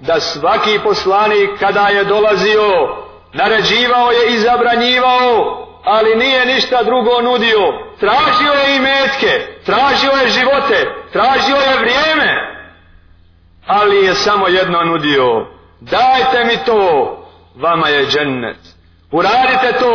da 0.00 0.20
svaki 0.20 0.78
poslanik 0.84 1.50
kada 1.58 1.88
je 1.88 2.04
dolazio 2.04 2.96
naređivao 3.32 4.10
je 4.10 4.34
i 4.34 4.38
zabranjivao 4.38 5.62
ali 5.84 6.16
nije 6.16 6.46
ništa 6.46 6.82
drugo 6.82 7.22
nudio. 7.22 7.60
Tražio 8.00 8.52
je 8.52 8.76
i 8.76 8.80
metke 8.80 9.60
tražio 9.64 10.10
je 10.22 10.28
živote 10.28 10.94
tražio 11.12 11.56
je 11.56 11.78
vrijeme 11.78 12.56
ali 13.66 14.04
je 14.04 14.14
samo 14.14 14.48
jedno 14.48 14.84
nudio. 14.84 15.46
Dajte 15.80 16.44
mi 16.44 16.56
to 16.66 17.12
vama 17.56 17.88
je 17.88 18.06
džennet. 18.06 18.58
Uradite 19.10 19.78
to 19.78 19.92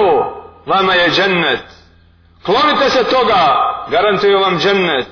vama 0.66 0.94
je 0.94 1.10
džennet. 1.10 1.64
Klonite 2.46 2.90
se 2.90 3.04
toga 3.04 3.56
garantuju 3.90 4.40
vam 4.40 4.60
džennet. 4.60 5.08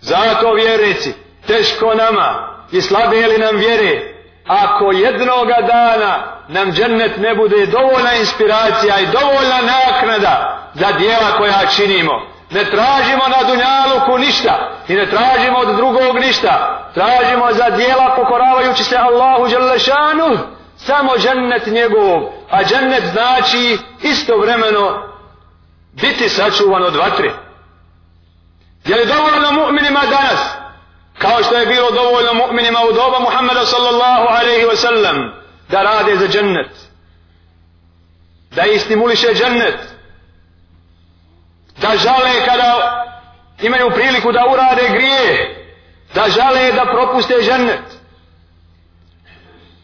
Zato 0.00 0.54
vjernici 0.54 1.12
teško 1.46 1.94
nama 1.94 2.53
i 2.74 2.80
slabe 2.80 3.26
li 3.26 3.38
nam 3.38 3.56
vjere? 3.56 4.14
Ako 4.46 4.92
jednoga 4.92 5.56
dana 5.66 6.40
nam 6.48 6.72
džennet 6.72 7.16
ne 7.16 7.34
bude 7.34 7.66
dovoljna 7.66 8.14
inspiracija 8.14 9.00
i 9.00 9.06
dovoljna 9.06 9.58
naknada 9.62 10.58
za 10.74 10.92
dijela 10.92 11.36
koja 11.38 11.66
činimo 11.76 12.34
ne 12.50 12.64
tražimo 12.64 13.24
na 13.28 13.48
dunjaluku 13.48 14.18
ništa 14.18 14.70
i 14.88 14.94
ne 14.94 15.06
tražimo 15.06 15.58
od 15.58 15.76
drugog 15.76 16.18
ništa. 16.20 16.80
Tražimo 16.94 17.52
za 17.52 17.70
dijela 17.70 18.14
pokoravajući 18.16 18.84
se 18.84 18.96
Allahu 18.96 19.48
Đelešanu 19.48 20.38
samo 20.76 21.10
džennet 21.18 21.66
njegov. 21.66 22.22
A 22.50 22.64
džennet 22.64 23.04
znači 23.12 23.78
istovremeno 24.02 25.02
biti 25.92 26.28
sačuvan 26.28 26.82
od 26.82 26.96
vatre. 26.96 27.30
Je 28.84 28.96
li 28.96 29.06
dovoljno 29.06 29.62
mu'minima 29.62 30.00
danas 30.10 30.53
kao 31.24 31.42
što 31.42 31.54
je 31.56 31.66
bilo 31.66 31.90
dovoljno 31.90 32.32
mu'minima 32.32 32.80
u 32.90 32.92
doba 32.92 33.18
Muhammeda 33.18 33.66
sallallahu 33.66 34.26
alaihi 34.28 34.66
wa 34.66 34.76
sallam 34.76 35.32
da 35.68 35.82
rade 35.82 36.16
za 36.16 36.28
džennet 36.28 36.70
da 38.50 38.62
istimuliše 38.64 39.34
džennet 39.34 39.78
da 41.80 41.96
žale 41.96 42.44
kada 42.44 43.00
imaju 43.62 43.90
priliku 43.90 44.32
da 44.32 44.46
urade 44.52 44.88
grije 44.88 45.56
da 46.14 46.24
žale 46.28 46.72
da 46.72 46.84
propuste 46.84 47.34
džennet. 47.42 47.84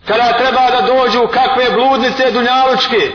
kada 0.06 0.32
treba 0.38 0.70
da 0.70 0.86
dođu 0.86 1.26
kakve 1.26 1.70
bludnice 1.70 2.30
dunjalučke 2.30 3.12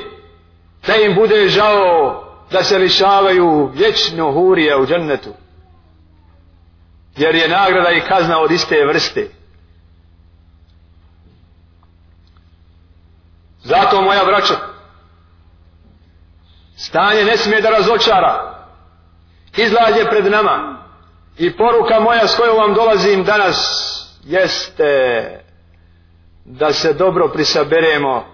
da 0.87 0.95
im 0.95 1.15
bude 1.15 1.47
žao 1.49 2.23
da 2.51 2.63
se 2.63 2.77
lišavaju 2.77 3.71
vječno 3.73 4.31
hurije 4.31 4.77
u 4.77 4.85
džennetu 4.85 5.33
jer 7.17 7.35
je 7.35 7.49
nagrada 7.49 7.89
i 7.91 8.01
kazna 8.07 8.39
od 8.39 8.51
iste 8.51 8.85
vrste. 8.85 9.27
Zato 13.63 14.01
moja 14.01 14.25
braća 14.25 14.55
stanje 16.77 17.25
ne 17.25 17.37
smije 17.37 17.61
da 17.61 17.69
razočara. 17.69 18.55
Izlađe 19.57 20.09
pred 20.09 20.25
nama. 20.25 20.83
I 21.37 21.57
poruka 21.57 21.99
moja 21.99 22.27
s 22.27 22.35
kojom 22.35 22.57
vam 22.57 22.73
dolazim 22.73 23.23
danas 23.23 23.57
jeste 24.23 25.29
da 26.45 26.73
se 26.73 26.93
dobro 26.93 27.27
prisaberemo 27.27 28.25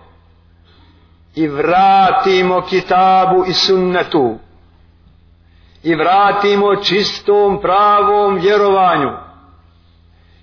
i 1.36 1.48
vratimo 1.48 2.62
kitabu 2.62 3.46
i 3.48 3.54
sunnetu 3.54 4.40
i 5.84 5.96
vratimo 5.96 6.76
čistom 6.76 7.62
pravom 7.62 8.36
vjerovanju 8.36 9.10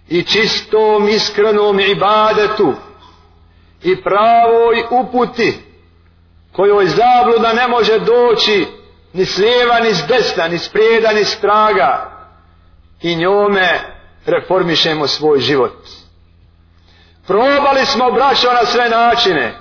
i 0.09 0.23
čistom 0.23 1.09
iskrenom 1.09 1.81
ibadetu 1.81 2.75
i 3.83 4.03
pravoj 4.03 4.85
uputi 4.91 5.59
kojoj 6.53 6.87
zabluda 6.87 7.53
ne 7.53 7.69
može 7.69 7.99
doći 7.99 8.67
ni 9.13 9.25
s 9.25 9.39
lijeva, 9.39 9.81
ni 9.81 9.95
s 9.95 10.07
desna, 10.09 10.49
ni 10.49 10.59
s 10.59 10.69
prijeda, 10.69 11.13
ni 11.13 11.25
s 11.25 11.41
traga 11.41 12.11
i 13.03 13.17
njome 13.17 13.81
reformišemo 14.27 15.07
svoj 15.07 15.41
život. 15.41 15.77
Probali 17.27 17.87
smo 17.87 18.11
braćo 18.11 18.53
na 18.53 18.65
sve 18.65 18.89
načine, 18.89 19.59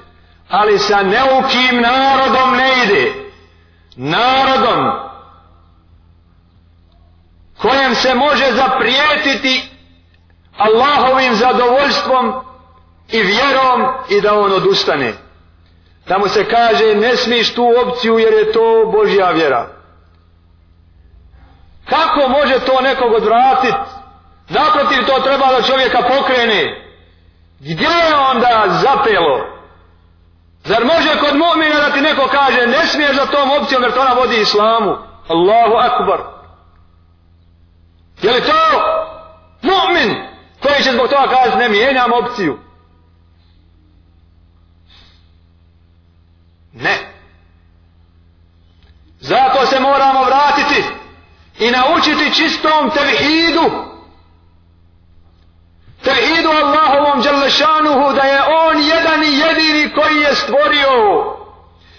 ali 0.50 0.80
sa 0.80 1.04
neukim 1.04 1.82
narodom 1.82 2.56
ne 2.58 2.70
ide. 2.86 3.14
Na 3.96 4.27
kojem 7.88 7.96
se 7.96 8.16
može 8.16 8.52
zaprijetiti 8.52 9.70
Allahovim 10.58 11.36
zadovoljstvom 11.36 12.34
i 13.12 13.22
vjerom 13.22 13.88
i 14.10 14.22
da 14.22 14.40
on 14.40 14.54
odustane. 14.54 15.14
Tamo 16.08 16.28
se 16.28 16.50
kaže 16.50 16.96
ne 16.96 17.16
smiješ 17.16 17.54
tu 17.54 17.74
opciju 17.86 18.20
jer 18.20 18.34
je 18.34 18.52
to 18.52 18.92
Božja 18.92 19.32
vjera. 19.32 19.68
Kako 21.90 22.30
može 22.30 22.60
to 22.60 22.82
nekog 22.82 23.14
odvratiti? 23.14 23.78
Naprotiv 24.50 25.06
to 25.06 25.20
treba 25.20 25.48
da 25.48 25.62
čovjeka 25.62 26.02
pokrene. 26.02 26.84
Gdje 27.60 27.88
je 27.88 28.16
onda 28.32 28.66
zapelo? 28.70 29.46
Zar 30.64 30.86
može 30.86 31.20
kod 31.20 31.36
mu'mina 31.36 31.76
da 31.76 31.94
ti 31.94 32.02
neko 32.02 32.28
kaže 32.32 32.68
ne 32.68 32.88
smiješ 32.88 33.16
za 33.16 33.26
tom 33.26 33.52
opcijom 33.52 33.84
jer 33.84 33.94
to 33.94 34.02
ona 34.02 34.14
vodi 34.14 34.42
islamu? 34.42 34.98
Allahu 35.28 35.74
akbar. 35.74 36.37
Je 38.22 38.32
li 38.32 38.42
to 38.42 38.54
mu'min 39.62 40.28
koji 40.62 40.84
će 40.84 40.92
zbog 40.92 41.10
toga 41.10 41.28
kazati 41.30 41.58
ne 41.58 41.70
mijenjam 41.70 42.12
opciju? 42.14 42.60
Ne. 46.74 47.14
Zato 49.20 49.66
se 49.66 49.80
moramo 49.80 50.24
vratiti 50.24 50.84
i 51.60 51.72
naučiti 51.72 52.36
čistom 52.36 52.92
tevhidu. 52.94 53.88
Tevhidu 56.04 56.50
Allahovom 56.50 57.22
Đalešanuhu 57.22 58.14
da 58.14 58.22
je 58.22 58.42
On 58.42 58.82
jedan 58.82 59.24
i 59.24 59.40
jedini 59.40 59.94
koji 59.94 60.18
je 60.18 60.36
stvorio. 60.36 61.24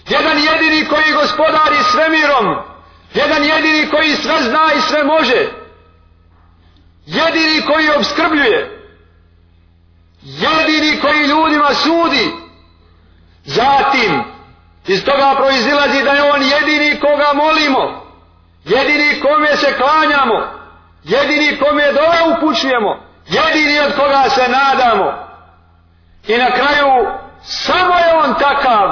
Jedan 0.09 0.37
jedini 0.37 0.87
koji 0.87 1.13
gospodari 1.13 1.77
svemirom. 1.91 2.55
Jedan 3.13 3.43
jedini 3.43 3.89
koji 3.89 4.15
sve 4.15 4.43
zna 4.43 4.73
i 4.77 4.81
sve 4.81 5.03
može. 5.03 5.58
Jedini 7.09 7.65
koji 7.65 7.89
obskrbljuje. 7.97 8.79
Jedini 10.21 11.01
koji 11.01 11.27
ljudima 11.27 11.73
sudi. 11.73 12.31
Zatim, 13.45 14.23
Iz 14.87 15.05
toga 15.05 15.35
proizilazi 15.35 16.03
da 16.03 16.11
je 16.11 16.31
on 16.33 16.41
jedini 16.41 16.99
koga 16.99 17.33
molimo. 17.33 18.05
Jedini 18.65 19.21
kome 19.21 19.57
se 19.57 19.73
klanjamo. 19.77 20.47
Jedini 21.03 21.57
kome 21.59 21.91
dole 21.91 22.35
upućujemo. 22.35 23.03
Jedini 23.27 23.79
od 23.79 23.95
koga 23.95 24.29
se 24.29 24.47
nadamo. 24.49 25.13
I 26.27 26.37
na 26.37 26.51
kraju 26.51 27.07
samo 27.41 27.93
je 27.93 28.13
on 28.23 28.33
takav. 28.33 28.89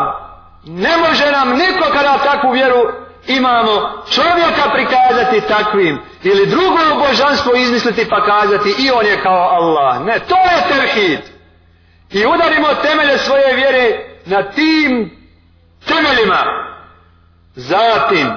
Ne 0.65 0.97
može 0.97 1.31
nam 1.31 1.49
niko 1.49 1.85
kada 1.93 2.17
takvu 2.17 2.51
vjeru 2.51 3.06
imamo 3.27 4.03
čovjeka 4.11 4.69
prikazati 4.73 5.47
takvim 5.47 5.99
ili 6.23 6.45
drugo 6.45 7.05
božanstvo 7.07 7.55
izmisliti 7.55 8.09
pa 8.09 8.25
kazati 8.25 8.75
i 8.79 8.91
on 8.91 9.05
je 9.05 9.23
kao 9.23 9.49
Allah. 9.49 10.05
Ne, 10.05 10.19
to 10.19 10.35
je 10.35 10.75
tevhid. 10.75 11.19
I 12.11 12.25
udarimo 12.25 12.67
temelje 12.73 13.17
svoje 13.17 13.55
vjere 13.55 14.05
na 14.25 14.43
tim 14.43 15.17
temeljima 15.85 16.43
zatim 17.55 18.27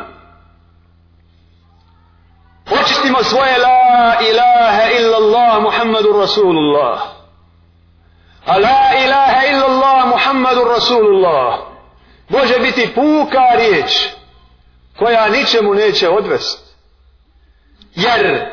očistimo 2.71 3.23
svoje 3.23 3.59
la 3.59 4.15
ilaha 4.31 4.91
illallah 5.01 5.63
muhammadur 5.63 6.17
rasulullah 6.21 7.01
a 8.47 8.59
la 8.59 9.05
ilaha 9.05 9.47
illallah 9.47 10.07
muhammadur 10.07 10.69
rasulullah 10.69 11.59
može 12.29 12.59
biti 12.59 12.95
puka 12.95 13.43
riječ 13.57 14.09
koja 14.99 15.29
ničemu 15.29 15.75
neće 15.75 16.09
odvest 16.09 16.71
jer 17.95 18.47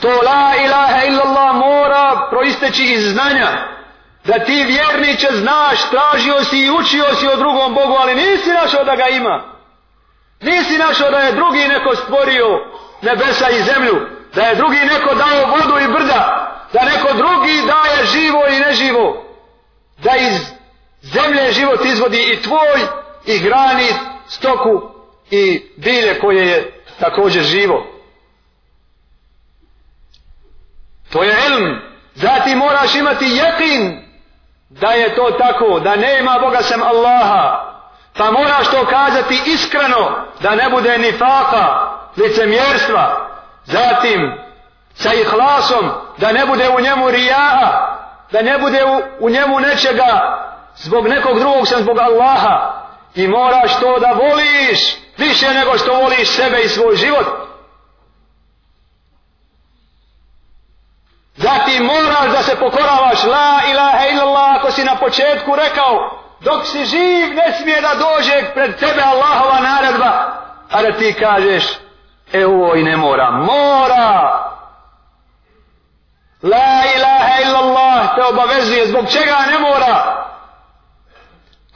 to 0.00 0.08
la 0.08 0.54
ilaha 0.64 1.04
illallah 1.04 1.54
mora 1.54 2.28
proisteći 2.30 2.84
iz 2.84 3.12
znanja 3.12 3.78
da 4.24 4.38
ti 4.44 4.64
vjerniče 4.64 5.28
znaš, 5.32 5.90
tražio 5.90 6.44
si 6.44 6.58
i 6.58 6.70
učio 6.70 7.14
si 7.14 7.26
o 7.28 7.36
drugom 7.36 7.74
Bogu, 7.74 7.96
ali 8.00 8.14
nisi 8.14 8.50
našao 8.50 8.84
da 8.84 8.96
ga 8.96 9.08
ima. 9.08 9.42
Nisi 10.40 10.78
našao 10.78 11.10
da 11.10 11.18
je 11.18 11.32
drugi 11.32 11.68
neko 11.68 11.96
stvorio 11.96 12.46
nebesa 13.02 13.50
i 13.50 13.62
zemlju, 13.62 14.06
da 14.34 14.42
je 14.42 14.54
drugi 14.54 14.78
neko 14.78 15.14
dao 15.14 15.46
vodu 15.46 15.78
i 15.84 15.92
brda, 15.92 16.54
da 16.72 16.84
neko 16.84 17.12
drugi 17.12 17.62
daje 17.66 18.06
živo 18.06 18.46
i 18.46 18.60
neživo, 18.60 19.24
da 19.98 20.16
iz 20.16 20.40
zemlje 21.02 21.52
život 21.52 21.84
izvodi 21.84 22.32
i 22.32 22.42
tvoj, 22.42 22.80
i 23.26 23.38
grani 23.38 23.88
stoku, 24.28 24.97
i 25.30 25.62
bilje 25.76 26.20
koje 26.20 26.46
je 26.46 26.82
također 27.00 27.42
živo. 27.42 27.86
To 31.12 31.22
je 31.22 31.36
ilm. 31.48 31.80
Zatim 32.14 32.58
moraš 32.58 32.94
imati 32.94 33.24
jekin 33.24 34.08
da 34.68 34.88
je 34.88 35.14
to 35.14 35.30
tako, 35.30 35.80
da 35.80 35.96
nema 35.96 36.38
Boga 36.40 36.62
sem 36.62 36.82
Allaha. 36.82 37.64
Pa 38.16 38.30
moraš 38.30 38.70
to 38.70 38.86
kazati 38.86 39.42
iskreno, 39.46 40.26
da 40.40 40.54
ne 40.54 40.68
bude 40.70 40.98
ni 40.98 41.12
faka, 41.12 41.90
licemjerstva. 42.16 43.28
Zatim, 43.64 44.32
sa 44.94 45.14
ihlasom, 45.14 45.90
da 46.18 46.32
ne 46.32 46.46
bude 46.46 46.68
u 46.68 46.80
njemu 46.80 47.10
rijaha, 47.10 47.98
da 48.32 48.42
ne 48.42 48.58
bude 48.58 48.84
u, 48.84 49.26
u 49.26 49.30
njemu 49.30 49.60
nečega 49.60 50.44
zbog 50.76 51.08
nekog 51.08 51.38
drugog 51.38 51.68
sem 51.68 51.82
zbog 51.82 51.98
Allaha. 51.98 52.84
I 53.14 53.28
moraš 53.28 53.80
to 53.80 53.98
da 53.98 54.12
voliš 54.12 54.96
više 55.18 55.54
nego 55.54 55.78
što 55.78 55.94
voliš 55.94 56.36
sebe 56.36 56.60
i 56.60 56.68
svoj 56.68 56.96
život. 56.96 57.26
Zatim 61.36 61.84
moraš 61.84 62.32
da 62.32 62.42
se 62.42 62.56
pokoravaš 62.56 63.24
la 63.24 63.60
ilaha 63.70 64.06
illallah 64.08 64.56
ako 64.56 64.70
si 64.70 64.84
na 64.84 64.96
početku 64.96 65.56
rekao 65.56 66.22
dok 66.40 66.66
si 66.66 66.84
živ 66.84 67.34
ne 67.34 67.52
smije 67.60 67.80
da 67.80 67.94
dođe 67.94 68.54
pred 68.54 68.78
tebe 68.78 69.02
Allahova 69.02 69.60
naredba. 69.60 70.34
A 70.70 70.82
da 70.82 70.92
ti 70.92 71.14
kažeš 71.20 71.64
e 72.32 72.46
ovo 72.46 72.74
i 72.74 72.82
ne 72.82 72.96
mora 72.96 73.30
mora. 73.30 74.44
La 76.42 76.82
ilaha 76.96 77.42
illallah 77.44 78.14
te 78.14 78.24
obavezuje 78.24 78.86
zbog 78.86 79.04
čega 79.10 79.36
ne 79.50 79.58
mora? 79.58 80.17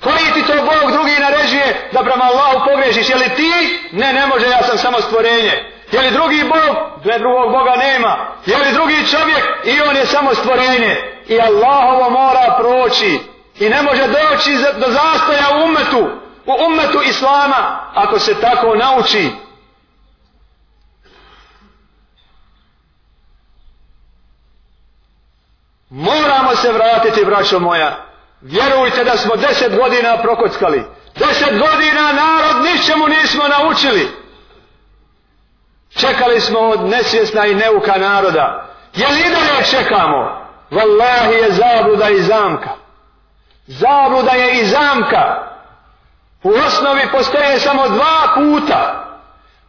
Koji 0.02 0.32
ti 0.34 0.46
to 0.46 0.54
Bog 0.54 0.92
drugi 0.92 1.16
naređuje 1.20 1.88
da 1.92 2.02
prema 2.02 2.24
Allahu 2.24 2.66
pogrešiš 2.70 3.08
je 3.08 3.16
li 3.16 3.28
ti 3.36 3.52
ne 3.92 4.12
ne 4.12 4.26
može 4.26 4.46
ja 4.46 4.62
sam 4.62 4.78
samo 4.78 5.00
stvorenje 5.00 5.72
Je 5.92 6.00
li 6.00 6.10
drugi 6.10 6.42
Bog? 6.44 6.76
Gle, 7.04 7.18
drugog 7.18 7.52
Boga 7.52 7.76
nema. 7.76 8.26
Je 8.46 8.58
li 8.58 8.72
drugi 8.72 9.06
čovjek? 9.06 9.44
I 9.64 9.80
on 9.80 9.96
je 9.96 10.06
samo 10.06 10.34
stvorenje. 10.34 10.96
I 11.28 11.40
Allahovo 11.40 12.10
mora 12.10 12.56
proći. 12.58 13.20
I 13.58 13.68
ne 13.68 13.82
može 13.82 14.06
doći 14.06 14.52
do 14.52 14.86
zastoja 14.88 15.46
u 15.54 15.64
umetu. 15.64 16.08
U 16.46 16.52
umetu 16.66 17.02
Islama. 17.02 17.90
Ako 17.94 18.18
se 18.18 18.40
tako 18.40 18.74
nauči. 18.74 19.30
Moramo 25.90 26.56
se 26.56 26.72
vratiti, 26.72 27.24
braćo 27.24 27.58
moja. 27.58 28.11
Vjerujte 28.42 29.04
da 29.04 29.16
smo 29.16 29.36
deset 29.36 29.76
godina 29.76 30.16
prokockali. 30.22 30.84
Deset 31.14 31.58
godina 31.58 32.12
narod 32.12 32.64
ničemu 32.64 33.08
nismo 33.08 33.44
naučili. 33.48 34.08
Čekali 35.96 36.40
smo 36.40 36.58
od 36.58 36.80
nesvjesna 36.80 37.46
i 37.46 37.54
neuka 37.54 37.96
naroda. 37.98 38.68
Je 38.94 39.08
li 39.08 39.22
dalje 39.22 39.64
čekamo? 39.70 40.48
Wallahi 40.70 41.32
je 41.32 41.52
zabluda 41.52 42.10
i 42.10 42.22
zamka. 42.22 42.70
Zabluda 43.66 44.32
je 44.32 44.60
i 44.60 44.66
zamka. 44.66 45.52
U 46.42 46.50
osnovi 46.66 47.08
postoje 47.12 47.60
samo 47.60 47.88
dva 47.88 48.34
puta. 48.34 49.08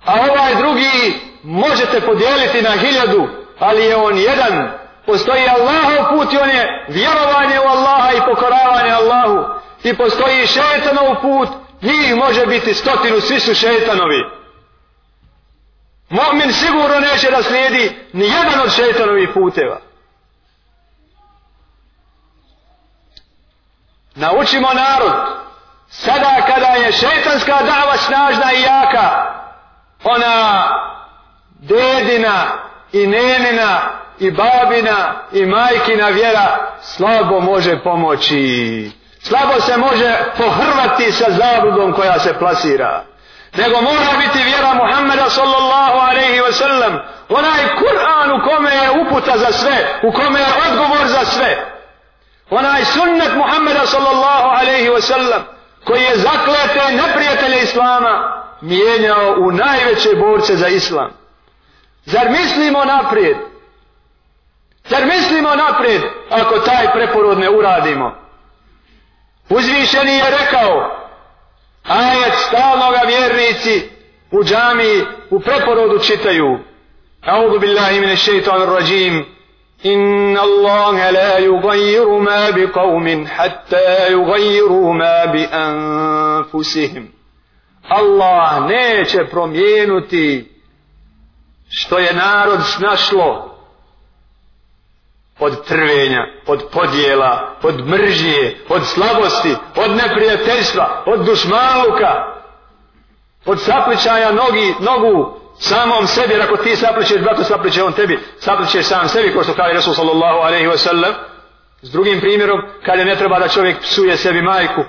A 0.06 0.14
ovaj 0.14 0.56
drugi 0.56 1.20
možete 1.44 2.02
podijeliti 2.02 2.62
na 2.62 2.72
hiljadu, 2.72 3.28
ali 3.60 3.86
je 3.86 3.96
on 3.96 4.18
jedan. 4.18 4.72
Postoji 5.06 5.48
Allahov 5.48 6.10
put 6.10 6.34
i 6.34 6.38
on 6.38 6.50
je 6.50 6.86
vjerovanje 6.90 7.60
u 7.60 7.68
Allaha 7.68 8.03
pokoravanje 8.26 8.92
Allahu. 8.92 9.60
I 9.84 9.98
postoji 9.98 10.48
šetanov 10.48 11.22
put, 11.22 11.50
njih 11.82 12.16
može 12.16 12.46
biti 12.46 12.74
stotinu, 12.74 13.22
svi 13.22 13.40
su 13.40 13.54
šetanovi. 13.54 14.24
Mu'min 16.10 16.52
sigurno 16.52 17.00
neće 17.00 17.32
da 17.32 17.44
slijedi 17.44 18.08
ni 18.14 18.26
jedan 18.26 18.60
od 18.64 18.72
šetanovih 18.72 19.30
puteva. 19.34 19.80
Naučimo 24.16 24.68
narod, 24.74 25.14
sada 25.90 26.46
kada 26.48 26.68
je 26.68 26.92
šetanska 26.92 27.58
dava 27.64 27.98
snažna 27.98 28.54
i 28.54 28.62
jaka, 28.62 29.34
ona 30.04 30.64
dedina 31.60 32.46
i 32.92 33.08
nenina 33.08 34.03
i 34.24 34.32
babina 34.32 35.14
i 35.32 35.46
majkina 35.46 36.08
vjera 36.08 36.72
slabo 36.82 37.40
može 37.40 37.84
pomoći. 37.84 38.92
Slabo 39.20 39.62
se 39.62 39.78
može 39.78 40.18
pohrvati 40.38 41.12
sa 41.12 41.26
zabludom 41.32 41.94
koja 41.94 42.20
se 42.20 42.34
plasira. 42.40 43.04
Nego 43.58 43.82
mora 43.82 44.18
biti 44.18 44.44
vjera 44.44 44.74
Muhammeda 44.74 45.30
sallallahu 45.30 45.98
alaihi 46.10 46.42
wa 46.42 46.52
sallam 46.52 47.00
onaj 47.30 47.60
Kur'an 47.80 48.32
u 48.32 48.50
kome 48.50 48.72
je 48.72 49.02
uputa 49.02 49.38
za 49.38 49.52
sve 49.52 50.00
u 50.04 50.12
kome 50.12 50.40
je 50.40 50.48
odgovor 50.70 51.08
za 51.08 51.26
sve. 51.26 51.66
Onaj 52.50 52.86
sunnet 52.86 53.36
Muhammeda 53.36 53.86
sallallahu 53.86 54.50
alaihi 54.50 54.90
wa 54.90 55.02
sallam 55.02 55.44
koji 55.86 56.02
je 56.02 56.18
zaklete 56.18 56.96
neprijatelje 56.96 57.62
Islama 57.64 58.44
mijenjao 58.62 59.36
u 59.40 59.52
najveće 59.52 60.10
borce 60.16 60.56
za 60.56 60.68
Islam. 60.68 61.12
Zar 62.06 62.30
mislimo 62.30 62.86
naprijed? 62.86 63.38
Zar 64.90 65.06
mislimo 65.06 65.56
naprijed 65.56 66.02
ako 66.30 66.60
taj 66.60 66.92
preporod 66.94 67.40
ne 67.40 67.50
uradimo? 67.50 68.16
Uzvišeni 69.50 70.12
je 70.12 70.24
rekao 70.40 71.04
ajet 71.84 72.34
stalnoga 72.48 73.02
vjernici 73.08 73.90
u 74.32 74.44
džami 74.44 75.06
u 75.30 75.40
preporodu 75.40 76.00
čitaju. 76.00 76.60
A'udhu 77.26 77.60
billahi 77.60 78.00
mine 78.00 78.18
shaitanir 78.18 78.70
rajim. 78.70 79.26
Inna 79.84 80.42
Allahe 80.42 81.12
la 81.12 81.40
yugayiru 81.40 82.20
ma 82.20 82.52
bi 82.52 82.68
qavmin 82.68 83.28
hatta 83.36 84.12
yugayiru 84.12 84.94
ma 84.94 85.32
bi 85.32 85.48
anfusihim. 85.52 87.12
Allah 87.90 88.68
neće 88.68 89.26
promijenuti 89.26 90.52
što 91.70 92.00
je 92.00 92.14
narod 92.14 92.60
snašlo 92.64 93.53
od 95.44 95.66
trvenja, 95.68 96.28
od 96.48 96.64
podjela, 96.72 97.56
od 97.64 97.88
mržnje, 97.88 98.56
od 98.70 98.86
slabosti, 98.86 99.56
od 99.76 99.92
neprijateljstva, 99.92 101.04
od 101.06 101.26
dušmaluka, 101.26 102.34
od 103.46 103.62
sapličaja 103.62 104.32
nogi, 104.32 104.74
nogu 104.80 105.34
samom 105.60 106.08
sebi, 106.08 106.42
ako 106.42 106.58
ti 106.58 106.76
sapličeš, 106.76 107.22
brato 107.22 107.44
sapliče 107.44 107.84
on 107.84 107.94
tebi, 107.94 108.20
sapličeš 108.40 108.86
sam 108.86 109.10
sebi, 109.10 109.34
ko 109.34 109.44
što 109.44 109.54
kaže 109.54 109.74
Resul 109.74 109.94
sallallahu 109.94 110.38
alaihi 110.38 110.68
wa 110.68 110.78
sallam, 110.78 111.14
s 111.82 111.92
drugim 111.92 112.20
primjerom, 112.20 112.62
kada 112.86 113.04
ne 113.04 113.16
treba 113.16 113.40
da 113.40 113.48
čovjek 113.48 113.80
psuje 113.80 114.18
sebi 114.18 114.42
majku, 114.42 114.84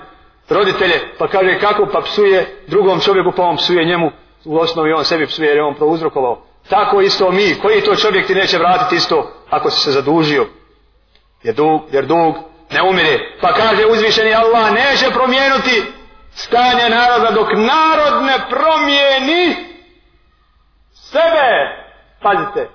roditelje, 0.48 1.00
pa 1.18 1.28
kaže 1.28 1.58
kako, 1.60 1.86
pa 1.92 2.00
psuje 2.00 2.62
drugom 2.66 3.00
čovjeku, 3.00 3.32
pa 3.36 3.42
on 3.42 3.56
psuje 3.56 3.84
njemu, 3.84 4.10
u 4.44 4.58
osnovi 4.58 4.92
on 4.92 5.04
sebi 5.04 5.26
psuje 5.26 5.48
jer 5.48 5.56
je 5.56 5.64
on 5.64 5.74
prouzrokovao. 5.74 6.53
Tako 6.68 7.00
isto 7.00 7.30
mi, 7.30 7.58
koji 7.62 7.80
to 7.80 7.96
čovjek 7.96 8.26
ti 8.26 8.34
neće 8.34 8.58
vratiti 8.58 8.96
isto 8.96 9.32
ako 9.50 9.70
si 9.70 9.80
se 9.80 9.90
zadužio? 9.90 10.46
Jer 11.42 11.54
dug, 11.54 11.80
jer 11.92 12.06
dug 12.06 12.34
ne 12.70 12.82
umire. 12.82 13.18
Pa 13.40 13.52
kaže 13.52 13.86
uzvišeni 13.86 14.34
Allah 14.34 14.72
neće 14.72 15.10
promijenuti 15.10 15.82
stanje 16.34 16.88
naroda 16.88 17.30
dok 17.30 17.48
narod 17.52 18.22
ne 18.22 18.38
promijeni 18.50 19.56
sebe. 20.94 21.50
Pazite. 22.22 22.70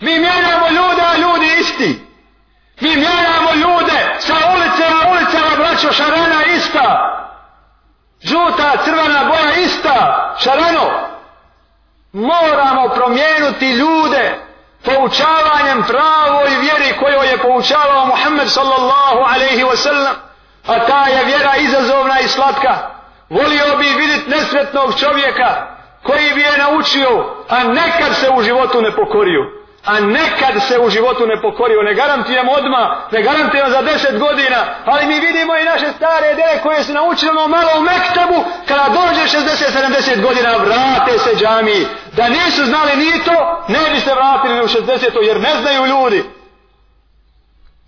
Mi 0.00 0.18
mijenjamo 0.18 0.68
ljude, 0.68 1.02
a 1.02 1.18
ljudi 1.18 1.46
isti. 1.60 2.00
Mi 2.80 2.88
mijenjamo 2.88 3.50
ljude 3.54 4.14
sa 4.18 4.34
ulice 4.54 4.90
na 4.90 5.10
ulice 5.10 5.56
braćo 5.56 5.92
šarana 5.92 6.44
ista. 6.56 7.10
Žuta, 8.22 8.72
crvena 8.84 9.24
boja 9.24 9.54
ista. 9.64 10.34
Šarano 10.38 11.13
moramo 12.14 12.88
promijenuti 12.88 13.70
ljude 13.70 14.38
poučavanjem 14.84 15.82
pravoj 15.88 16.48
vjeri 16.60 16.98
koju 16.98 17.22
je 17.30 17.38
poučavao 17.38 18.06
Muhammed 18.06 18.48
sallallahu 18.48 19.18
alaihi 19.34 19.64
wasallam. 19.64 20.14
a 20.66 20.86
ta 20.86 21.06
je 21.08 21.24
vjera 21.24 21.56
izazovna 21.56 22.20
i 22.20 22.28
slatka 22.28 22.90
volio 23.30 23.76
bi 23.78 23.88
vidjeti 24.00 24.30
nesretnog 24.30 24.98
čovjeka 25.00 25.66
koji 26.02 26.34
bi 26.34 26.40
je 26.40 26.58
naučio 26.58 27.34
a 27.48 27.64
nekad 27.64 28.16
se 28.16 28.30
u 28.30 28.42
životu 28.42 28.82
ne 28.82 28.96
pokorio 28.96 29.63
a 29.84 30.00
nekad 30.00 30.54
se 30.68 30.78
u 30.78 30.90
životu 30.90 31.26
ne 31.26 31.42
pokorio, 31.42 31.82
ne 31.82 31.94
garantujem 31.94 32.48
odma, 32.48 33.08
ne 33.10 33.22
garantujem 33.22 33.70
za 33.70 33.82
deset 33.82 34.18
godina, 34.18 34.64
ali 34.84 35.06
mi 35.06 35.20
vidimo 35.20 35.56
i 35.56 35.64
naše 35.64 35.92
stare 35.96 36.32
ideje 36.32 36.60
koje 36.62 36.84
su 36.84 36.92
naučili 36.92 37.30
ono 37.30 37.48
malo 37.48 37.70
u 37.78 37.80
Mektebu, 37.80 38.44
kada 38.68 38.86
dođe 38.88 39.38
60-70 39.38 40.22
godina, 40.22 40.50
vrate 40.56 41.18
se 41.18 41.36
džami, 41.36 41.86
da 42.12 42.28
nisu 42.28 42.64
znali 42.64 42.96
ni 42.96 43.24
to, 43.24 43.64
ne 43.68 43.90
bi 43.94 44.00
se 44.00 44.14
vratili 44.14 44.60
u 44.60 44.68
60 44.68 45.26
jer 45.26 45.40
ne 45.40 45.56
znaju 45.62 45.86
ljudi. 45.86 46.24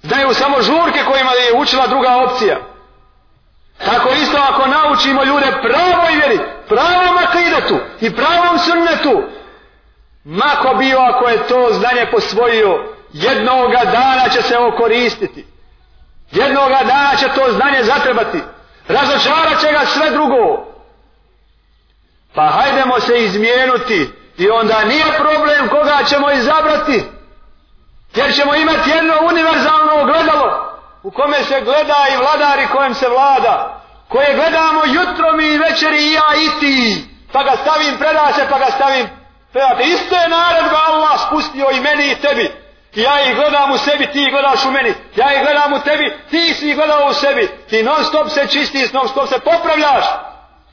znaju 0.03 0.35
samo 0.35 0.63
žurke 0.63 1.05
kojima 1.11 1.31
je 1.31 1.59
učila 1.61 1.87
druga 1.87 2.17
opcija. 2.17 2.57
Tako 3.85 4.09
isto 4.09 4.39
ako 4.51 4.67
naučimo 4.67 5.25
ljude 5.25 5.47
pravoj 5.63 6.13
vjeri, 6.13 6.41
pravom 6.69 7.17
akidetu 7.17 7.79
i 8.01 8.17
pravom 8.17 8.59
sunnetu, 8.59 9.23
mako 10.27 10.75
bio 10.75 10.99
ako 10.99 11.29
je 11.29 11.47
to 11.47 11.69
znanje 11.73 12.07
posvojio, 12.11 12.95
jednoga 13.13 13.81
dana 13.85 14.29
će 14.29 14.43
se 14.43 14.59
ovo 14.59 14.77
koristiti. 14.77 15.47
Jednoga 16.31 16.79
dana 16.87 17.17
će 17.17 17.29
to 17.29 17.53
znanje 17.53 17.85
zatrebati. 17.85 18.39
Razočarat 18.89 19.61
će 19.61 19.73
ga 19.73 19.87
sve 19.87 20.11
drugo. 20.11 20.67
Pa 22.35 22.47
hajdemo 22.47 23.01
se 23.01 23.25
izmijenuti 23.25 24.11
i 24.39 24.51
onda 24.51 24.85
nije 24.85 25.05
problem 25.19 25.69
koga 25.69 25.99
ćemo 26.09 26.31
izabrati. 26.31 27.03
Jer 28.15 28.35
ćemo 28.35 28.55
imati 28.55 28.91
jedno 28.91 29.15
univerzalno 29.23 29.93
ogledalo 30.01 30.79
u 31.03 31.11
kome 31.11 31.45
se 31.45 31.61
gleda 31.61 32.07
i 32.13 32.17
vladari 32.17 32.67
kojem 32.73 32.95
se 32.95 33.09
vlada. 33.09 33.83
Koje 34.09 34.35
gledamo 34.35 34.81
jutrom 34.87 35.41
i 35.41 35.59
večeri 35.59 35.99
i 35.99 36.13
ja 36.13 36.29
i 36.37 36.61
ti. 36.61 37.05
Pa 37.33 37.43
ga 37.43 37.57
stavim 37.63 37.99
predase 37.99 38.47
pa 38.51 38.59
ga 38.59 38.67
stavim 38.77 39.26
predate. 39.57 39.83
iste 39.89 40.17
je 40.17 40.29
naredba 40.29 40.81
Allah 40.89 41.21
spustio 41.27 41.67
i 41.73 41.81
meni 41.81 42.11
i 42.11 42.15
tebi. 42.15 42.53
Ja 42.95 43.23
ih 43.23 43.35
gledam 43.35 43.73
u 43.73 43.79
sebi, 43.79 44.07
ti 44.13 44.21
ih 44.23 44.31
gledaš 44.31 44.65
u 44.65 44.71
meni. 44.71 44.95
Ja 45.17 45.35
ih 45.35 45.41
gledam 45.43 45.73
u 45.73 45.81
tebi, 45.81 46.13
ti 46.31 46.55
si 46.55 46.71
ih 46.71 46.77
gledao 46.77 47.09
u 47.11 47.15
sebi. 47.15 47.49
Ti 47.69 47.83
non 47.83 48.05
stop 48.05 48.29
se 48.29 48.47
čistiš, 48.47 48.93
non 48.93 49.09
stop 49.09 49.29
se 49.29 49.39
popravljaš. 49.39 50.05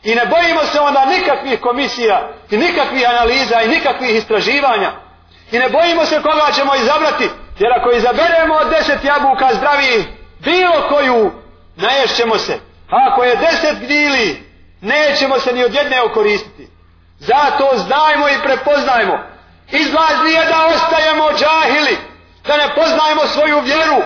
I 0.04 0.16
ne 0.16 0.26
bojimo 0.26 0.64
se 0.64 0.80
onda 0.80 1.06
nikakvih 1.06 1.60
komisija, 1.60 2.30
i 2.52 2.58
nikakvih 2.58 3.10
analiza, 3.10 3.62
i 3.62 3.68
nikakvih 3.68 4.16
istraživanja. 4.16 4.92
I 5.52 5.60
ne 5.60 5.70
bojimo 5.70 6.06
se 6.06 6.22
koga 6.22 6.48
ćemo 6.56 6.76
izabrati, 6.76 7.30
jer 7.60 7.74
ako 7.74 7.92
izaberemo 7.92 8.54
od 8.56 8.70
deset 8.70 9.04
jabuka 9.04 9.54
zdravi, 9.54 10.06
bilo 10.40 10.88
koju, 10.90 11.32
naješćemo 11.76 12.38
se. 12.38 12.60
A 12.90 12.96
ako 13.12 13.24
je 13.24 13.36
deset 13.36 13.78
gnili, 13.80 14.44
nećemo 14.82 15.40
se 15.40 15.54
ni 15.54 15.64
od 15.64 15.74
jedne 15.74 16.02
okoristiti. 16.02 16.73
Zato 17.20 17.70
znajmo 17.76 18.30
i 18.30 18.42
prepoznajmo. 18.44 19.20
Izlaz 19.72 20.24
nije 20.24 20.46
da 20.46 20.66
ostajemo 20.66 21.30
džahili, 21.32 21.98
da 22.48 22.58
ne 22.58 22.76
poznajemo 22.76 23.28
svoju 23.28 23.60
vjeru, 23.60 24.02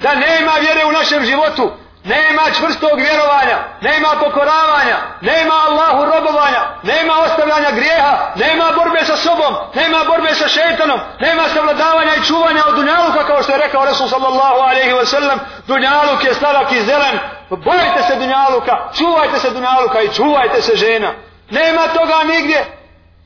da 0.00 0.14
nema 0.14 0.52
vjere 0.60 0.84
u 0.84 0.92
našem 0.92 1.24
životu, 1.24 1.72
nema 2.04 2.42
čvrstog 2.58 2.98
vjerovanja, 2.98 3.58
nema 3.80 4.08
pokoravanja, 4.20 4.96
nema 5.20 5.54
Allahu 5.68 6.04
robovanja, 6.04 6.62
nema 6.82 7.12
ostavljanja 7.24 7.70
grijeha, 7.70 8.32
nema 8.36 8.64
borbe 8.76 9.04
sa 9.04 9.16
sobom, 9.16 9.54
nema 9.74 9.98
borbe 10.08 10.34
sa 10.34 10.48
šetanom, 10.48 11.00
nema 11.20 11.42
savladavanja 11.54 12.14
i 12.14 12.24
čuvanja 12.24 12.62
od 12.68 12.74
dunjaluka, 12.74 13.26
kao 13.26 13.42
što 13.42 13.52
je 13.52 13.58
rekao 13.58 13.84
Resul 13.84 14.08
sallallahu 14.08 14.60
alaihi 14.60 14.92
wa 14.92 15.06
sallam, 15.06 15.38
dunjaluk 15.66 16.24
je 16.24 16.34
sladak 16.34 16.72
i 16.72 16.82
zelen, 16.82 17.18
bojite 17.50 18.02
se 18.08 18.16
dunjaluka, 18.16 18.74
čuvajte 18.98 19.38
se 19.38 19.50
dunjaluka 19.50 20.02
i 20.02 20.14
čuvajte 20.14 20.62
se 20.62 20.76
žena. 20.76 21.12
Nema 21.49 21.87
toga 21.87 22.23
nigdje. 22.33 22.65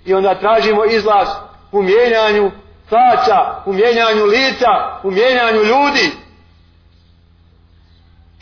I 0.06 0.14
onda 0.14 0.40
tražimo 0.40 0.86
izlaz 0.86 1.28
u 1.72 1.82
mijenjanju 1.82 2.52
faca, 2.90 3.62
u 3.66 3.74
mijenjanju 3.74 4.26
lica, 4.26 5.00
u 5.04 5.12
mijenjanju 5.12 5.64
ljudi. 5.64 6.12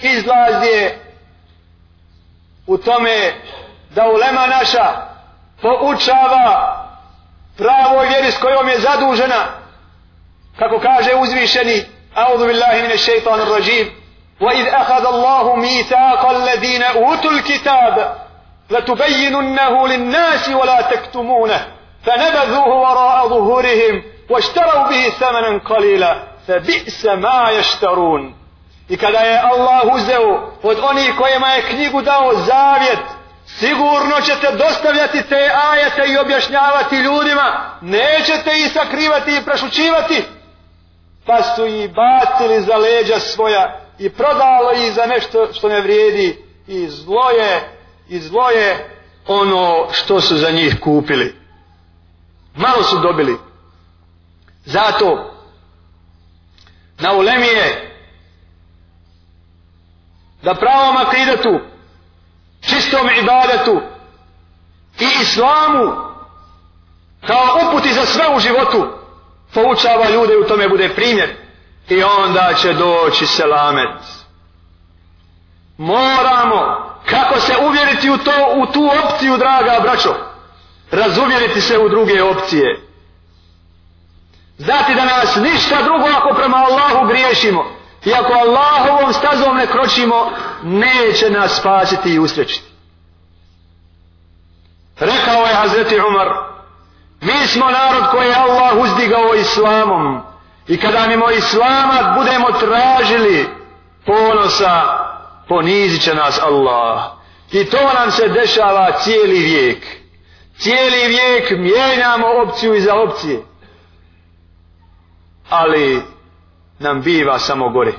Izlaz 0.01 0.63
je 0.63 0.99
u 2.67 2.77
tome 2.77 3.33
da 3.89 4.09
ulema 4.09 4.47
naša 4.47 5.07
poučava 5.61 6.83
pravo 7.57 8.01
vjeri 8.01 8.31
s 8.31 8.37
kojom 8.37 8.67
je 8.67 8.79
zadužena 8.79 9.45
kako 10.59 10.79
kaže 10.79 11.15
uzvišeni 11.15 11.85
أعوذ 12.17 12.47
بالله 12.47 12.81
من 12.81 12.91
الشيطان 12.91 13.39
الرجيم 13.39 13.91
وإذ 14.41 14.67
أخذ 14.67 15.05
الله 15.05 15.55
ميثاق 15.55 16.29
الذين 16.29 16.83
أوتوا 16.83 17.31
الكتاب 17.31 18.20
لتبيننه 18.71 19.87
للناس 19.87 20.49
ولا 20.49 20.81
تكتمونه 20.81 21.67
فنبذوه 22.05 22.67
وراء 22.67 23.27
ظهورهم 23.27 24.03
واشتروا 24.29 24.87
به 24.89 25.09
ثمنا 25.09 25.61
قليلا 25.65 26.23
فبئس 26.47 27.05
ما 27.05 27.49
يشترون 27.51 28.37
I 28.89 28.97
kada 28.97 29.19
je 29.19 29.39
Allah 29.39 29.81
uzeo 29.95 30.51
od 30.63 30.77
onih 30.83 31.13
kojima 31.17 31.47
je 31.47 31.61
knjigu 31.61 32.01
dao 32.01 32.33
zavjet, 32.35 32.99
sigurno 33.45 34.21
ćete 34.21 34.51
dostavljati 34.51 35.23
te 35.29 35.51
ajete 35.71 36.11
i 36.11 36.17
objašnjavati 36.17 36.95
ljudima, 36.95 37.77
nećete 37.81 38.51
ih 38.59 38.71
sakrivati 38.71 39.35
i 39.35 39.45
prešućivati. 39.45 40.23
Pa 41.25 41.43
su 41.43 41.65
ih 41.65 41.89
bacili 41.93 42.61
za 42.61 42.75
leđa 42.75 43.19
svoja 43.19 43.79
i 43.99 44.09
prodalo 44.09 44.71
ih 44.71 44.93
za 44.93 45.05
nešto 45.05 45.53
što 45.53 45.69
ne 45.69 45.81
vrijedi 45.81 46.37
i 46.67 46.87
zlo 46.87 47.29
je, 47.29 47.69
i 48.08 48.20
zlo 48.20 48.50
je 48.50 48.98
ono 49.26 49.88
što 49.92 50.20
su 50.20 50.38
za 50.38 50.50
njih 50.50 50.80
kupili. 50.80 51.34
Malo 52.54 52.82
su 52.82 52.98
dobili. 52.98 53.36
Zato 54.64 55.34
na 56.98 57.12
ulemi 57.12 57.46
je 57.46 57.88
da 60.42 60.54
pravom 60.54 60.96
akidetu, 60.96 61.60
čistom 62.60 63.08
ibadetu 63.22 63.80
i 65.00 65.06
islamu 65.22 65.92
kao 67.26 67.58
uputi 67.68 67.94
za 67.94 68.06
sve 68.06 68.24
u 68.36 68.40
životu 68.40 68.88
poučava 69.54 70.10
ljude 70.10 70.36
u 70.36 70.48
tome 70.48 70.68
bude 70.68 70.94
primjer 70.94 71.36
i 71.88 72.02
onda 72.02 72.54
će 72.54 72.72
doći 72.72 73.26
selamet. 73.26 74.02
Moramo 75.78 76.91
kako 77.10 77.40
se 77.40 77.52
uvjeriti 77.66 78.10
u, 78.10 78.18
to, 78.18 78.32
u 78.56 78.66
tu 78.66 78.90
opciju, 79.04 79.36
draga 79.36 79.80
braćo, 79.82 80.14
razuvjeriti 80.90 81.60
se 81.60 81.78
u 81.78 81.88
druge 81.88 82.22
opcije. 82.22 82.80
Znati 84.58 84.94
da 84.94 85.04
nas 85.04 85.36
ništa 85.36 85.82
drugo 85.82 86.06
ako 86.16 86.34
prema 86.34 86.56
Allahu 86.56 87.06
griješimo 87.08 87.64
i 88.04 88.12
ako 88.14 88.32
Allahovom 88.32 89.12
stazom 89.12 89.56
ne 89.56 89.66
kročimo, 89.66 90.30
neće 90.62 91.30
nas 91.30 91.58
spasiti 91.58 92.14
i 92.14 92.18
usrećiti. 92.18 92.72
Rekao 94.98 95.46
je 95.46 95.54
Hazreti 95.54 96.00
Umar, 96.00 96.28
mi 97.20 97.46
smo 97.46 97.70
narod 97.70 98.10
koji 98.10 98.28
je 98.28 98.34
Allah 98.34 98.72
uzdigao 98.76 99.34
islamom 99.34 100.20
i 100.66 100.80
kada 100.80 101.06
mimo 101.06 101.30
islama 101.30 102.14
budemo 102.16 102.46
tražili 102.52 103.48
ponosa, 104.06 105.01
ponizit 105.51 106.01
će 106.01 106.13
nas 106.13 106.39
Allah. 106.43 107.11
I 107.51 107.65
to 107.65 107.77
nam 107.99 108.11
se 108.11 108.27
dešava 108.27 108.91
cijeli 109.03 109.39
vijek. 109.39 109.85
Cijeli 110.57 111.07
vijek 111.07 111.51
mijenjamo 111.51 112.27
opciju 112.27 112.75
iza 112.75 112.95
opcije 112.95 113.39
ali 115.49 116.01
nam 116.79 117.01
biva 117.01 117.39
samo 117.39 117.69
gore. 117.69 117.93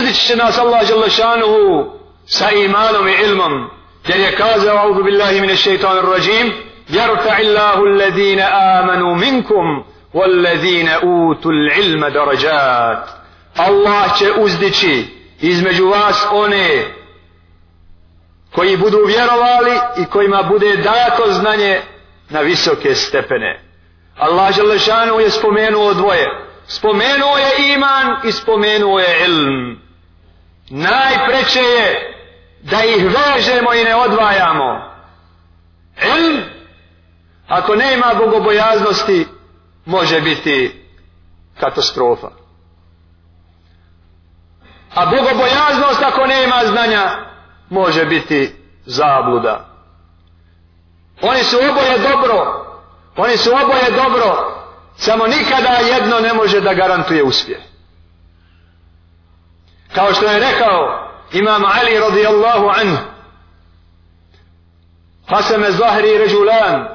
Uzdići 0.00 0.26
će 0.26 0.36
nas 0.36 0.58
Allah 0.58 0.88
Đalešanuhu 0.88 1.90
sa 2.26 2.50
imanom 2.50 3.08
i 3.08 3.12
ilmom, 3.24 3.70
jer 4.06 4.20
je 4.20 4.36
kazao, 4.36 4.78
audu 4.78 5.02
billahi 5.02 5.40
mine 5.40 5.56
šeitanu 5.56 6.00
rajim, 6.00 6.52
jarfa 6.88 7.38
illahu 7.42 7.82
alladine 7.82 8.48
amanu 8.52 9.14
minkum, 9.14 9.84
والذين 10.14 10.88
أوتوا 10.88 11.52
العلم 11.52 12.08
درجات 12.08 13.08
Allah 13.56 14.18
će 14.18 14.32
uzdići 14.32 15.06
između 15.39 15.87
vas 15.87 16.25
one 16.31 16.93
koji 18.55 18.77
budu 18.77 18.97
vjerovali 19.07 19.79
i 19.97 20.05
kojima 20.05 20.43
bude 20.43 20.77
dato 20.77 21.31
znanje 21.33 21.81
na 22.29 22.39
visoke 22.39 22.95
stepene. 22.95 23.61
Allah 24.17 24.55
Želešanu 24.55 25.19
je 25.19 25.31
spomenuo 25.31 25.93
dvoje 25.93 26.47
spomenuo 26.67 27.37
je 27.37 27.73
iman 27.73 28.15
i 28.23 28.31
spomenuo 28.31 28.99
je 28.99 29.25
ilm. 29.25 29.79
Najpreće 30.69 31.59
je 31.59 32.13
da 32.61 32.83
ih 32.83 33.05
vežemo 33.05 33.73
i 33.73 33.83
ne 33.83 33.95
odvajamo. 33.95 34.93
Ilm, 36.17 36.41
ako 37.47 37.75
nema 37.75 38.13
bogobojaznosti, 38.13 39.27
može 39.85 40.21
biti 40.21 40.83
katastrofa. 41.59 42.27
A 44.96 45.06
bogobojaznost 45.06 46.02
ako 46.02 46.26
nema 46.26 46.60
znanja, 46.66 47.10
može 47.70 48.04
biti 48.04 48.54
zabluda. 48.86 49.68
Oni 51.20 51.44
su 51.44 51.56
oboje 51.70 51.98
dobro, 51.98 52.66
oni 53.16 53.36
su 53.36 53.50
oboje 53.50 53.90
dobro, 53.90 54.52
Samo 54.96 55.26
nikada 55.26 55.68
jedno 55.68 56.20
ne 56.20 56.32
može 56.34 56.60
da 56.60 56.74
garantuje 56.74 57.22
uspjeh. 57.22 57.58
Kao 59.94 60.14
što 60.14 60.26
je 60.26 60.40
rekao 60.40 61.08
Imam 61.32 61.64
Ali 61.64 61.98
radijallahu 61.98 62.68
anhu 62.68 63.12
قسم 65.28 65.64
الظهري 65.64 66.16
رجلان 66.16 66.88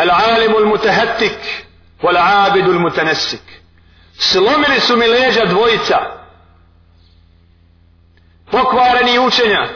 العالم 0.00 0.56
المتهتك 0.56 1.40
والعابد 2.02 2.68
المتنسك 2.68 3.53
slomili 4.17 4.79
su 4.79 4.97
mi 4.97 5.07
leđa 5.07 5.45
dvojica. 5.45 5.97
Pokvareni 8.51 9.19
učenjak 9.19 9.69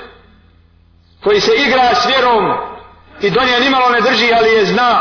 koji 1.23 1.41
se 1.41 1.51
igra 1.67 1.95
s 1.95 2.05
vjerom 2.05 2.57
i 3.21 3.29
do 3.29 3.41
nje 3.41 3.59
nimalo 3.59 3.89
ne 3.89 4.01
drži 4.01 4.33
ali 4.33 4.49
je 4.49 4.65
zna. 4.65 4.99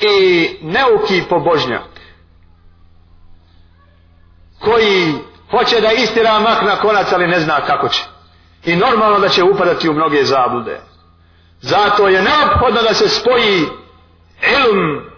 I 0.00 0.48
neuki 0.62 1.22
pobožnjak 1.28 1.82
koji 4.60 5.14
hoće 5.50 5.80
da 5.80 5.92
istira 5.92 6.38
mak 6.38 6.62
na 6.62 6.76
konac 6.76 7.12
ali 7.12 7.26
ne 7.26 7.40
zna 7.40 7.60
kako 7.66 7.88
će. 7.88 8.02
I 8.64 8.76
normalno 8.76 9.18
da 9.18 9.28
će 9.28 9.42
upadati 9.42 9.88
u 9.88 9.92
mnoge 9.92 10.24
zablude. 10.24 10.80
Zato 11.60 12.08
je 12.08 12.22
neophodno 12.22 12.82
da 12.82 12.94
se 12.94 13.08
spoji 13.08 13.66
ilm 14.58 15.10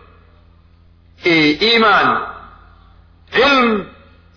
i 1.25 1.59
iman 1.77 2.32
ilm 3.35 3.87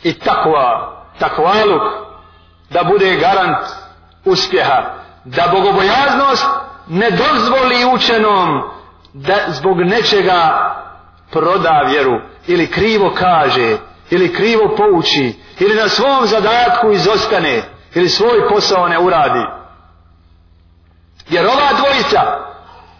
i 0.03 0.13
takva 0.13 0.95
takvaluk 1.19 1.81
da 2.69 2.83
bude 2.83 3.15
garant 3.15 3.67
uspjeha 4.25 4.83
da 5.25 5.47
bogobojaznost 5.51 6.45
ne 6.87 7.11
dozvoli 7.11 7.85
učenom 7.93 8.61
da 9.13 9.35
zbog 9.47 9.81
nečega 9.81 10.71
proda 11.31 11.81
vjeru 11.87 12.21
ili 12.47 12.71
krivo 12.71 13.13
kaže 13.17 13.77
ili 14.09 14.33
krivo 14.33 14.75
pouči 14.77 15.33
ili 15.59 15.75
na 15.75 15.89
svom 15.89 16.25
zadatku 16.25 16.91
izostane 16.91 17.63
ili 17.93 18.09
svoj 18.09 18.49
posao 18.49 18.87
ne 18.87 18.99
uradi. 18.99 19.45
Jer 21.29 21.45
ova 21.45 21.69
dvojica 21.77 22.21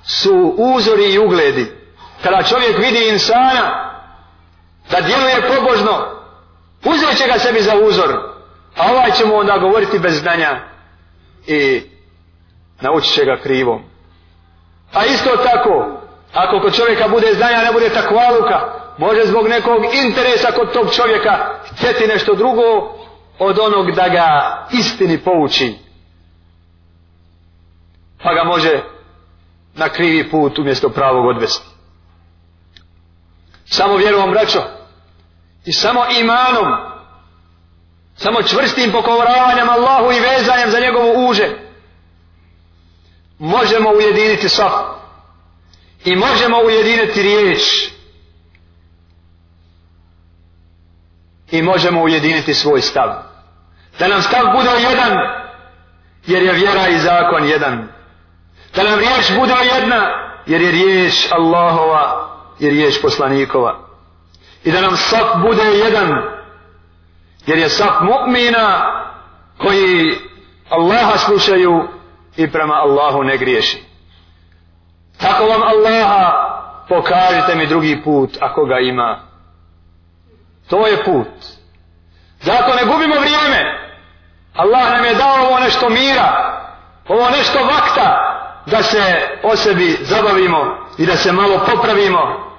su 0.03 0.55
uzori 0.57 1.13
i 1.13 1.19
ugledi. 1.19 1.71
Kada 2.23 2.43
čovjek 2.43 2.77
vidi 2.77 3.09
insana 3.09 3.84
da 4.91 5.01
djeluje 5.01 5.55
pobožno. 5.55 6.05
Uzet 6.85 7.17
će 7.17 7.27
ga 7.27 7.39
sebi 7.39 7.61
za 7.61 7.75
uzor 7.75 8.35
a 8.75 8.91
ovaj 8.91 9.11
će 9.11 9.25
mu 9.25 9.35
onda 9.35 9.57
govoriti 9.57 9.99
bez 9.99 10.19
znanja 10.19 10.59
i 11.47 11.81
naučit 12.81 13.13
će 13.13 13.25
ga 13.25 13.37
krivom. 13.43 13.83
A 14.93 15.05
isto 15.05 15.29
tako 15.37 16.01
ako 16.33 16.59
kod 16.59 16.75
čovjeka 16.75 17.07
bude 17.07 17.33
znanja 17.33 17.57
ne 17.57 17.71
bude 17.71 17.89
takvaluka 17.89 18.73
može 18.97 19.25
zbog 19.25 19.47
nekog 19.47 19.85
interesa 20.05 20.51
kod 20.51 20.73
tog 20.73 20.93
čovjeka 20.93 21.59
htjeti 21.71 22.07
nešto 22.07 22.35
drugo 22.35 22.95
od 23.39 23.59
onog 23.59 23.91
da 23.91 24.09
ga 24.09 24.27
istini 24.71 25.17
pouči. 25.17 25.75
Pa 28.23 28.33
ga 28.33 28.43
može 28.43 28.83
na 29.75 29.89
krivi 29.89 30.29
put 30.31 30.59
umjesto 30.59 30.89
pravog 30.89 31.25
odvesti. 31.25 31.67
Samo 33.65 33.97
vjerujem, 33.97 34.31
braćo 34.31 34.59
i 35.65 35.73
samo 35.73 36.05
imanom 36.19 36.95
samo 38.15 38.43
čvrstim 38.43 38.91
pokovravanjem 38.91 39.69
Allahu 39.69 40.11
i 40.11 40.19
vezanjem 40.19 40.71
za 40.71 40.79
njegovu 40.79 41.27
uže 41.29 41.49
možemo 43.39 43.89
ujediniti 43.89 44.49
saf 44.49 44.95
i 46.05 46.15
možemo 46.15 46.57
ujediniti 46.65 47.21
riječ. 47.21 47.61
I 51.51 51.61
možemo 51.61 52.01
ujediniti 52.01 52.53
svoj 52.53 52.81
stav. 52.81 53.09
Da 53.99 54.07
nam 54.07 54.21
stav 54.21 54.43
bude 54.55 54.69
jedan 54.69 55.17
jer 56.25 56.43
je 56.43 56.53
vjera 56.53 56.87
i 56.87 56.99
zakon 56.99 57.47
jedan. 57.47 57.87
Da 58.75 58.83
nam 58.83 58.99
riječ 58.99 59.31
bude 59.39 59.53
jedna 59.75 60.05
jer 60.45 60.61
je 60.61 60.71
riječ 60.71 61.13
Allahova 61.31 62.29
i 62.59 62.69
riječ 62.69 63.01
poslanikova 63.01 63.84
i 64.65 64.71
da 64.71 64.81
nam 64.81 64.97
saf 64.97 65.41
bude 65.41 65.63
jedan. 65.63 66.21
Jer 67.45 67.57
je 67.57 67.69
saf 67.69 68.01
mu'mina 68.01 68.91
koji 69.57 70.17
Allaha 70.69 71.17
slušaju 71.17 71.87
i 72.35 72.51
prema 72.51 72.73
Allahu 72.73 73.23
ne 73.23 73.37
griješi. 73.37 73.83
Tako 75.17 75.45
vam 75.45 75.61
Allaha 75.61 76.31
pokažite 76.89 77.55
mi 77.55 77.67
drugi 77.67 78.01
put 78.03 78.37
ako 78.41 78.65
ga 78.65 78.79
ima? 78.79 79.19
To 80.69 80.87
je 80.87 81.03
put. 81.03 81.27
Zato 82.41 82.75
ne 82.75 82.85
gubimo 82.91 83.15
vrijeme. 83.15 83.79
Allah 84.53 84.91
nam 84.91 85.05
je 85.05 85.15
dao 85.15 85.47
ovo 85.47 85.59
nešto 85.59 85.89
mira 85.89 86.55
ovo 87.07 87.29
nešto 87.29 87.59
vakta 87.63 88.31
da 88.65 88.83
se 88.83 89.29
o 89.43 89.55
sebi 89.55 89.97
zabavimo 90.01 90.77
i 90.97 91.05
da 91.05 91.17
se 91.17 91.31
malo 91.31 91.59
popravimo. 91.65 92.51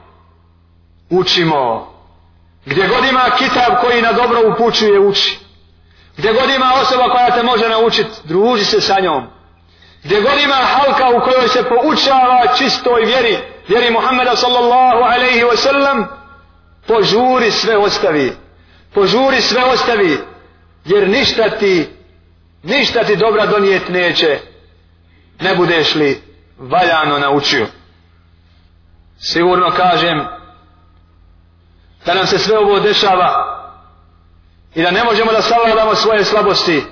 Učimo 1.11 1.93
gdje 2.67 2.89
god 2.89 3.05
ima 3.05 3.31
kitab 3.39 3.73
koji 3.81 4.03
na 4.03 4.13
dobro 4.13 4.41
upućuje 4.51 5.01
uči. 5.01 5.39
Gdje 6.17 6.33
god 6.33 6.51
ima 6.51 6.73
osoba 6.83 7.11
koja 7.11 7.31
te 7.31 7.43
može 7.43 7.69
naučiti 7.69 8.11
druži 8.25 8.65
se 8.65 8.81
sa 8.81 9.01
njom. 9.01 9.27
Gdje 10.05 10.21
god 10.21 10.39
ima 10.45 10.55
halka 10.55 11.17
u 11.17 11.21
kojoj 11.21 11.49
se 11.49 11.63
poučava 11.63 12.47
čistoj 12.59 13.05
vjeri 13.05 13.39
vjeri 13.69 13.91
Muhammeda 13.91 14.37
sallallahu 14.37 15.03
alaihi 15.03 15.45
wa 15.45 15.57
sallam 15.57 16.07
požuri 16.87 17.51
sve 17.51 17.77
ostavi. 17.77 18.33
Požuri 18.95 19.43
sve 19.43 19.65
ostavi 19.65 20.19
jer 20.85 21.09
ništa 21.09 21.51
ti 21.51 21.89
ništa 22.63 23.05
ti 23.05 23.17
dobra 23.17 23.47
donijet 23.47 23.89
neće. 23.89 24.39
Ne 25.41 25.55
budeš 25.55 25.95
li 25.95 26.23
valjano 26.59 27.19
naučio. 27.19 27.67
Sigurno 29.19 29.71
kažem 29.77 30.36
da 32.07 32.15
nam 32.15 32.27
se 32.27 32.39
sve 32.39 32.59
ovo 32.59 32.81
dešava 32.81 33.57
i 34.75 34.83
da 34.83 34.91
ne 34.91 35.05
možemo 35.05 35.33
da 35.33 35.43
savladamo 35.43 35.95
svoje 35.95 36.25
slabosti 36.25 36.85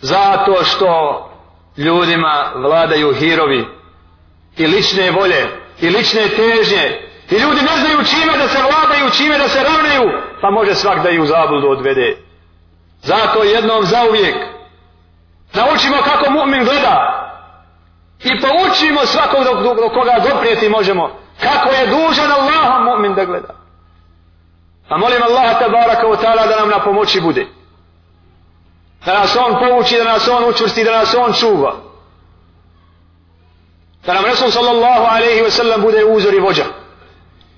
zato 0.00 0.64
što 0.64 1.24
ljudima 1.76 2.52
vladaju 2.54 3.14
hirovi 3.14 3.66
i 4.56 4.66
lične 4.66 5.10
volje 5.10 5.46
i 5.80 5.90
lične 5.90 6.28
težnje. 6.28 7.08
I 7.30 7.34
ljudi 7.34 7.60
ne 7.62 7.76
znaju 7.76 8.04
čime 8.04 8.38
da 8.38 8.48
se 8.48 8.58
vladaju 8.62 9.10
čime 9.10 9.38
da 9.38 9.48
se 9.48 9.62
ravnaju 9.62 10.10
pa 10.40 10.50
može 10.50 10.74
svak 10.74 11.02
da 11.02 11.08
ju 11.08 11.26
zabludu 11.26 11.68
odvede. 11.68 12.16
Zato 13.02 13.42
jednom 13.42 13.84
zauvijek 13.84 14.36
naučimo 15.52 15.96
kako 16.04 16.30
mu'min 16.30 16.64
gleda 16.64 17.24
i 18.24 18.40
poučimo 18.40 19.06
svakog 19.06 19.44
do, 19.44 19.74
do 19.74 19.88
koga 19.88 20.16
doprijeti 20.30 20.68
možemo 20.68 21.10
kako 21.42 21.70
je 21.70 21.86
dužan 21.86 22.32
Allahom 22.32 22.84
mu'min 22.84 23.14
da 23.14 23.24
gleda 23.24 23.57
a 24.88 24.98
molim 24.98 25.22
Allaha 25.22 25.58
tabaraka 25.58 26.06
wa 26.06 26.16
ta'ala 26.16 26.46
da 26.46 26.56
nam 26.56 26.68
na 26.68 26.78
pomoći 26.78 27.20
bude. 27.20 27.46
Da 29.06 29.20
nas 29.20 29.36
on 29.36 29.58
povuči, 29.58 29.96
da 29.96 30.04
nas 30.04 30.28
on 30.28 30.44
učvrsti 30.44 30.84
da 30.84 30.98
nas 30.98 31.14
on 31.14 31.32
čuva. 31.32 31.76
Da 34.06 34.14
nam 34.14 34.24
Resul 34.24 34.50
sallallahu 34.50 35.04
alaihi 35.10 35.42
wa 35.42 35.50
sallam 35.50 35.80
bude 35.80 36.04
uzor 36.04 36.34
i 36.34 36.40
vođa. 36.40 36.64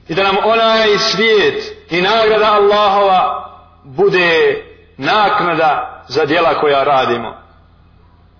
I 0.09 0.15
da 0.15 0.23
nam 0.23 0.37
onaj 0.45 0.99
svijet 0.99 1.77
i 1.91 2.03
nagrada 2.03 2.53
Allahova 2.53 3.51
bude 3.85 4.63
naknada 4.97 6.05
za 6.09 6.25
djela 6.25 6.61
koja 6.61 6.85
radimo. 6.85 7.37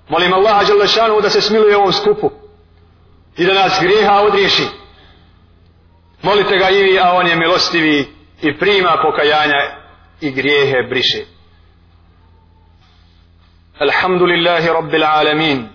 Molim 0.09 0.33
Allaha 0.33 0.65
Đalešanu 0.65 1.21
da 1.21 1.31
se 1.31 1.41
smiluje 1.41 1.77
ovom 1.77 1.93
skupu 1.93 2.31
i 3.37 3.45
da 3.45 3.55
nas 3.55 3.79
grijeha 3.81 4.21
odriješi. 4.21 4.67
Molite 6.23 6.59
ga 6.59 6.71
i 6.71 6.83
vi 6.83 6.99
a 6.99 7.13
on 7.13 7.27
je 7.27 7.37
milostivi 7.37 8.20
i 8.43 8.59
prima 8.59 8.97
pokajanja 9.03 9.77
i 10.21 10.31
grijehe 10.31 10.83
briše. 10.83 11.25
لله 14.23 14.73
رب 14.73 14.95
العالمين 14.95 15.73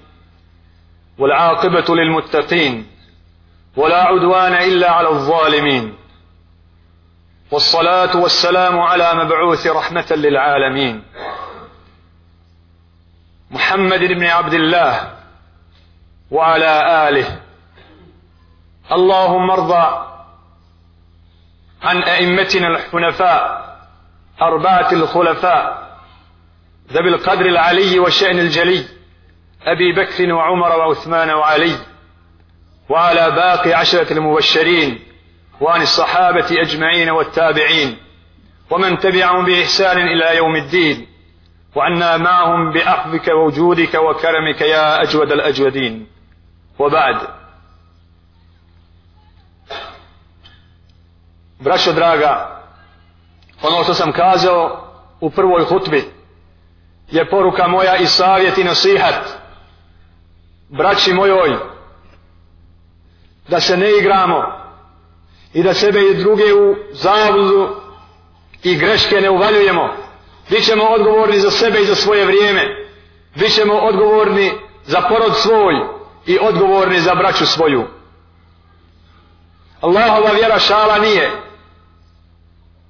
والعاقبة 1.18 1.96
للمتقين 1.96 2.88
ولا 3.78 4.04
عدوان 4.04 4.54
إلا 4.54 4.92
على 4.92 5.10
الظالمين 5.10 5.96
والصلاة 7.52 8.18
والسلام 8.18 8.80
على 8.80 9.14
مبعوث 9.14 9.68
رحمة 9.68 10.12
للعالمين 10.12 11.04
محمد 13.52 14.00
بن 14.00 14.24
عبد 14.26 14.54
الله 14.54 15.14
وعلى 16.32 17.10
آله 17.10 17.42
اللهم 18.92 19.52
ارضى 19.52 20.15
عن 21.86 22.04
أئمتنا 22.04 22.68
الحنفاء 22.68 23.66
أربعة 24.42 24.92
الخلفاء 24.92 25.86
ذوي 26.92 27.10
القدر 27.10 27.46
العلي 27.46 28.00
والشأن 28.00 28.40
الجلي 28.40 28.86
أبي 29.66 29.92
بكر 29.92 30.34
وعمر 30.34 30.70
وعثمان 30.80 31.30
وعلي 31.30 31.76
وعلى 32.90 33.32
باقي 33.32 33.74
عشرة 33.74 34.14
المبشرين 34.14 35.00
وعن 35.62 35.82
الصحابة 35.82 36.46
أجمعين 36.52 37.10
والتابعين 37.10 37.98
ومن 38.70 39.00
تبعهم 39.00 39.46
بإحسان 39.46 39.98
إلى 39.98 40.38
يوم 40.38 40.56
الدين 40.56 41.08
وعنا 41.76 42.18
معهم 42.18 42.72
بأخذك 42.72 43.28
وجودك 43.28 43.94
وكرمك 43.96 44.62
يا 44.62 45.02
أجود 45.02 45.32
الأجودين. 45.32 46.08
وبعد. 46.80 47.45
Braćo 51.60 51.94
draga 51.94 52.62
ono 53.62 53.84
što 53.84 53.94
sam 53.94 54.12
kazao 54.12 54.88
u 55.20 55.30
prvoj 55.30 55.64
hutbi 55.64 56.04
je 57.12 57.30
poruka 57.30 57.68
moja 57.68 57.96
i 57.96 58.06
savjet 58.06 58.58
i 58.58 58.64
nasihat. 58.64 59.16
Braći 60.70 61.14
mojoj 61.14 61.58
da 63.48 63.60
se 63.60 63.78
ne 63.78 63.98
igramo 63.98 64.44
i 65.54 65.64
da 65.64 65.74
sebe 65.74 66.00
i 66.02 66.16
druge 66.16 66.54
u 66.54 66.76
zavodu 66.92 67.76
i 68.64 68.76
greške 68.76 69.22
ne 69.22 69.30
uvaljujemo. 69.30 69.90
Bićemo 70.50 70.84
odgovorni 70.84 71.40
za 71.40 71.52
sebe 71.52 71.82
i 71.82 71.86
za 71.86 71.96
svoje 71.96 72.26
vrijeme. 72.26 72.62
Bićemo 73.36 73.74
odgovorni 73.74 74.52
za 74.86 75.02
porod 75.02 75.38
svoj 75.38 75.76
i 76.26 76.40
odgovorni 76.42 77.00
za 77.00 77.16
braću 77.16 77.46
svoju. 77.46 77.88
Allahova 79.82 80.32
vjera 80.32 80.60
šala 80.60 81.00
nije 81.00 81.45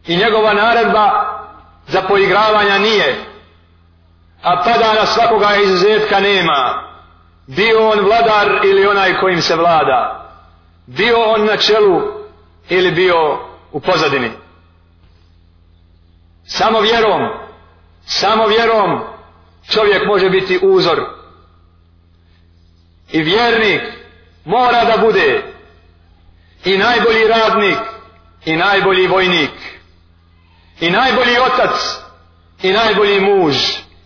i 0.08 0.18
njegova 0.18 0.54
naredba 0.54 1.10
za 1.88 2.02
poigravanja 2.02 2.78
nije. 2.78 3.26
A 4.44 4.64
pada 4.64 4.94
na 4.94 5.06
svakoga 5.06 5.56
izuzetka 5.56 6.20
nema. 6.20 6.84
Bio 7.48 7.90
on 7.90 8.00
vladar 8.00 8.66
ili 8.66 8.88
onaj 8.88 9.20
kojim 9.20 9.42
se 9.42 9.56
vlada. 9.56 10.30
Bio 10.86 11.24
on 11.24 11.46
na 11.46 11.58
čelu 11.58 12.02
ili 12.70 12.92
bio 12.92 13.40
u 13.72 13.80
pozadini. 13.80 14.32
Samo 16.48 16.80
vjerom 16.80 17.46
samo 18.06 18.48
vjerom 18.48 19.04
čovjek 19.70 20.06
može 20.08 20.30
biti 20.30 20.60
uzor. 20.62 21.00
I 23.12 23.22
vjernik 23.22 23.82
mora 24.46 24.86
da 24.86 24.98
bude 24.98 25.44
i 26.66 26.78
najbolji 26.78 27.28
radnik 27.28 27.78
i 28.46 28.56
najbolji 28.56 29.08
vojnik 29.08 29.52
i 30.80 30.90
najbolji 30.90 31.38
otac 31.54 31.76
i 32.62 32.72
najbolji 32.72 33.20
muž 33.20 33.56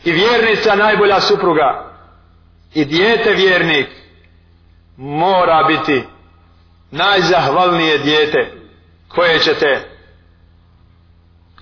i 0.04 0.12
vjernica 0.12 0.76
najbolja 0.76 1.22
supruga. 1.22 1.94
I 2.74 2.86
dijete 2.86 3.34
vjernik 3.34 3.88
mora 4.98 5.64
biti 5.68 6.04
najzahvalnije 6.92 7.98
dijete 7.98 8.52
koje 9.08 9.40
ćete 9.40 9.90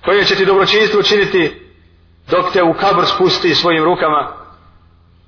koje 0.04 0.24
će 0.24 0.34
ti 0.34 0.46
dobročinstvo 0.46 1.02
činiti 1.02 1.68
dok 2.30 2.52
te 2.52 2.62
u 2.62 2.74
kabr 2.74 3.06
spusti 3.06 3.54
svojim 3.54 3.84
rukama 3.84 4.32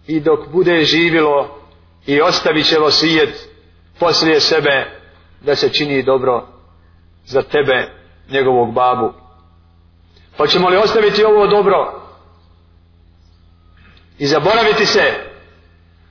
i 0.07 0.21
dok 0.21 0.49
bude 0.49 0.85
živilo 0.85 1.61
i 2.07 2.21
ostavit 2.21 2.67
će 2.67 2.79
vosijet 2.79 3.49
poslije 3.99 4.41
sebe 4.41 5.01
da 5.41 5.57
se 5.57 5.69
čini 5.69 6.03
dobro 6.03 6.47
za 7.25 7.43
tebe 7.43 7.89
njegovog 8.31 8.75
babu 8.75 9.13
hoćemo 10.41 10.69
li 10.69 10.77
ostaviti 10.77 11.25
ovo 11.25 11.47
dobro? 11.47 12.01
I 14.19 14.27
zaboraviti 14.27 14.87
se? 14.87 15.13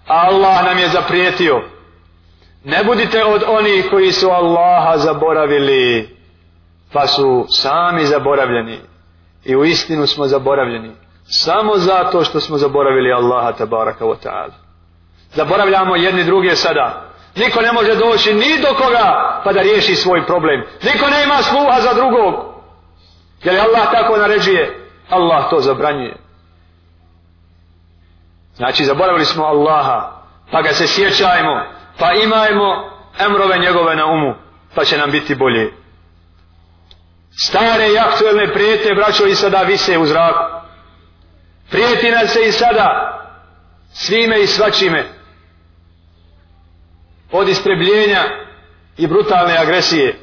Allah 0.07 0.65
nam 0.65 0.77
je 0.77 0.89
zaprijetio. 0.89 1.61
Ne 2.63 2.83
budite 2.83 3.25
od 3.25 3.43
onih 3.47 3.87
koji 3.89 4.11
su 4.11 4.29
Allaha 4.29 4.97
zaboravili 4.97 6.09
pa 6.93 7.07
su 7.07 7.45
sami 7.49 8.05
zaboravljeni. 8.05 8.79
I 9.45 9.55
u 9.55 9.65
istinu 9.65 10.07
smo 10.07 10.27
zaboravljeni. 10.27 10.91
Samo 11.23 11.77
zato 11.77 12.23
što 12.23 12.39
smo 12.39 12.57
zaboravili 12.57 13.11
Allaha 13.11 13.51
tabaraka 13.51 14.05
wa 14.05 14.15
ta'ala. 14.23 14.53
Zaboravljamo 15.33 15.95
jedni 15.95 16.23
druge 16.23 16.55
sada. 16.55 17.05
Niko 17.35 17.61
ne 17.61 17.71
može 17.71 17.95
doći 17.95 18.33
ni 18.33 18.61
do 18.61 18.67
koga 18.67 19.41
pa 19.43 19.53
da 19.53 19.61
riješi 19.61 19.95
svoj 19.95 20.25
problem. 20.25 20.63
Niko 20.83 21.09
nema 21.09 21.35
sluha 21.35 21.81
za 21.81 21.93
drugog 21.93 22.48
jer 23.43 23.59
Allah 23.59 23.91
tako 23.91 24.17
naređuje. 24.17 24.89
Allah 25.09 25.49
to 25.49 25.59
zabranjuje. 25.59 26.15
Znači 28.55 28.85
zaboravili 28.85 29.25
smo 29.25 29.43
Allaha 29.43 30.11
pa 30.51 30.61
ga 30.61 30.73
se 30.73 30.87
sjećajmo 30.87 31.63
pa 31.99 32.13
imajmo 32.13 32.89
emrove 33.19 33.57
njegove 33.57 33.95
na 33.95 34.05
umu 34.05 34.35
pa 34.75 34.85
će 34.85 34.97
nam 34.97 35.11
biti 35.11 35.35
bolje. 35.35 35.73
Stare 37.31 37.91
i 37.91 37.97
aktuelne 37.97 38.53
prijetnje, 38.53 38.93
braćo 38.93 39.25
i 39.25 39.35
sada 39.35 39.61
vise 39.61 39.97
u 39.97 40.05
zraku. 40.05 40.43
Prijeti 41.69 42.11
nas 42.11 42.33
se 42.33 42.41
i 42.47 42.51
sada 42.51 43.15
svime 43.93 44.41
i 44.41 44.47
svačime 44.47 45.05
od 47.31 47.49
istrebljenja 47.49 48.23
i 48.97 49.07
brutalne 49.07 49.57
agresije. 49.57 50.19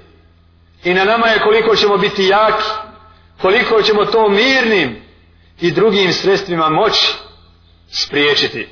I 0.84 0.94
na 0.94 1.04
nama 1.04 1.26
je 1.26 1.40
koliko 1.40 1.76
ćemo 1.76 1.96
biti 1.96 2.26
jaki 2.26 2.64
koliko 3.40 3.82
ćemo 3.82 4.04
to 4.04 4.28
mirnim 4.28 5.02
i 5.60 5.70
drugim 5.70 6.12
sredstvima 6.12 6.68
moći 6.68 7.14
spriječiti. 7.88 8.68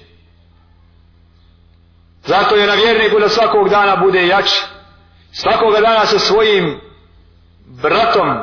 Zato 2.24 2.56
je 2.56 2.66
na 2.66 2.74
vjerniku 2.74 3.20
da 3.20 3.28
svakog 3.28 3.68
dana 3.68 3.96
bude 3.96 4.26
jači. 4.26 4.62
Svakoga 5.32 5.80
dana 5.80 6.06
sa 6.06 6.18
svojim 6.18 6.80
bratom 7.66 8.38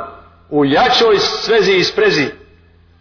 u 0.50 0.66
jačoj 0.66 1.20
svezi 1.20 1.72
i 1.72 1.84
sprezi 1.84 2.26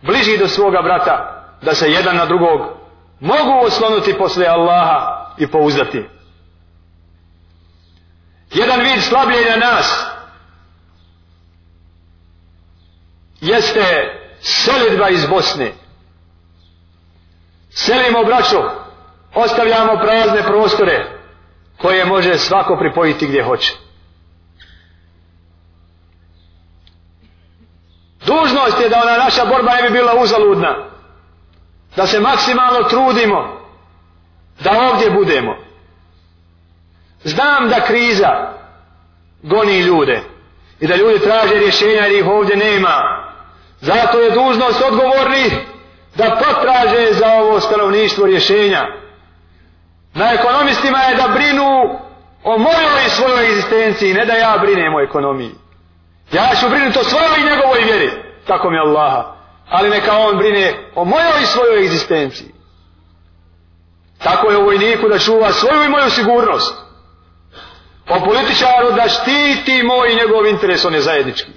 bliži 0.03 0.39
do 0.39 0.49
svoga 0.49 0.83
brata 0.83 1.47
da 1.63 1.75
se 1.75 1.91
jedan 1.91 2.17
na 2.17 2.27
drugog 2.27 2.61
mogu 3.21 3.67
oslonuti 3.67 4.19
posle 4.19 4.47
Allaha 4.47 5.27
i 5.39 5.47
pouzdati. 5.47 6.05
Jedan 8.55 8.81
vid 8.81 9.03
slabljenja 9.03 9.57
nas 9.57 10.10
jeste 13.41 13.85
selidba 14.41 15.09
iz 15.09 15.27
Bosne. 15.27 15.73
Selimo 17.71 18.25
braćo 18.25 18.71
ostavljamo 19.35 19.97
prazne 19.97 20.43
prostore 20.43 21.21
koje 21.79 22.05
može 22.05 22.39
svako 22.39 22.77
pripojiti 22.77 23.27
gdje 23.27 23.43
hoće. 23.45 23.73
Dužnost 28.27 28.81
je 28.81 28.89
da 28.89 29.03
ona 29.03 29.25
naša 29.25 29.45
borba 29.45 29.73
ne 29.75 29.83
bi 29.83 29.99
bila 29.99 30.15
uzaludna 30.23 30.91
da 31.97 32.07
se 32.07 32.21
maksimalno 32.21 32.83
trudimo 32.83 33.61
da 34.61 34.71
ovdje 34.91 35.11
budemo. 35.11 35.57
Znam 37.25 37.69
da 37.69 37.85
kriza 37.87 38.53
goni 39.43 39.79
ljude 39.81 40.23
i 40.81 40.87
da 40.87 40.97
ljudi 40.97 41.19
traže 41.19 41.55
rješenja 41.55 42.03
jer 42.03 42.13
ih 42.13 42.27
ovdje 42.27 42.57
nema 42.57 43.30
zato 43.81 44.21
je 44.21 44.31
dužnost 44.31 44.83
odgovornih 44.83 45.53
da 46.15 46.41
potraže 46.45 47.13
za 47.13 47.33
ovo 47.33 47.61
stanovništvo 47.61 48.27
rješenja 48.27 48.87
na 50.15 50.33
ekonomistima 50.33 50.99
je 50.99 51.17
da 51.17 51.29
brinu 51.29 51.69
o 52.45 52.59
mojoj 52.59 53.07
i 53.07 53.11
svojoj 53.11 53.51
egzistenciji 53.51 54.15
ne 54.15 54.25
da 54.25 54.33
ja 54.33 54.59
brinem 54.59 54.95
o 54.95 55.01
ekonomiji 55.01 55.55
Ja 56.33 56.51
ću 56.61 56.69
brinuti 56.69 56.99
o 56.99 57.05
svojoj 57.05 57.41
i 57.41 57.51
njegovoj 57.51 57.81
vjeri. 57.85 58.11
Tako 58.47 58.71
mi 58.71 58.79
Allaha. 58.79 59.37
Ali 59.69 59.91
neka 59.91 60.17
on 60.17 60.39
brine 60.39 60.91
o 60.95 61.05
mojoj 61.05 61.43
i 61.43 61.47
svojoj 61.47 61.85
egzistenciji. 61.85 62.55
Tako 64.19 64.51
je 64.51 64.59
u 64.59 64.65
vojniku 64.65 65.09
da 65.09 65.19
čuva 65.19 65.53
svoju 65.53 65.85
i 65.85 65.89
moju 65.89 66.11
sigurnost. 66.11 66.75
O 68.09 68.21
političaru 68.25 68.93
da 68.97 69.09
štiti 69.09 69.83
moj 69.83 70.13
i 70.13 70.17
njegov 70.17 70.47
interes, 70.47 70.85
on 70.85 70.95
je 70.95 71.01
zajednički. 71.01 71.51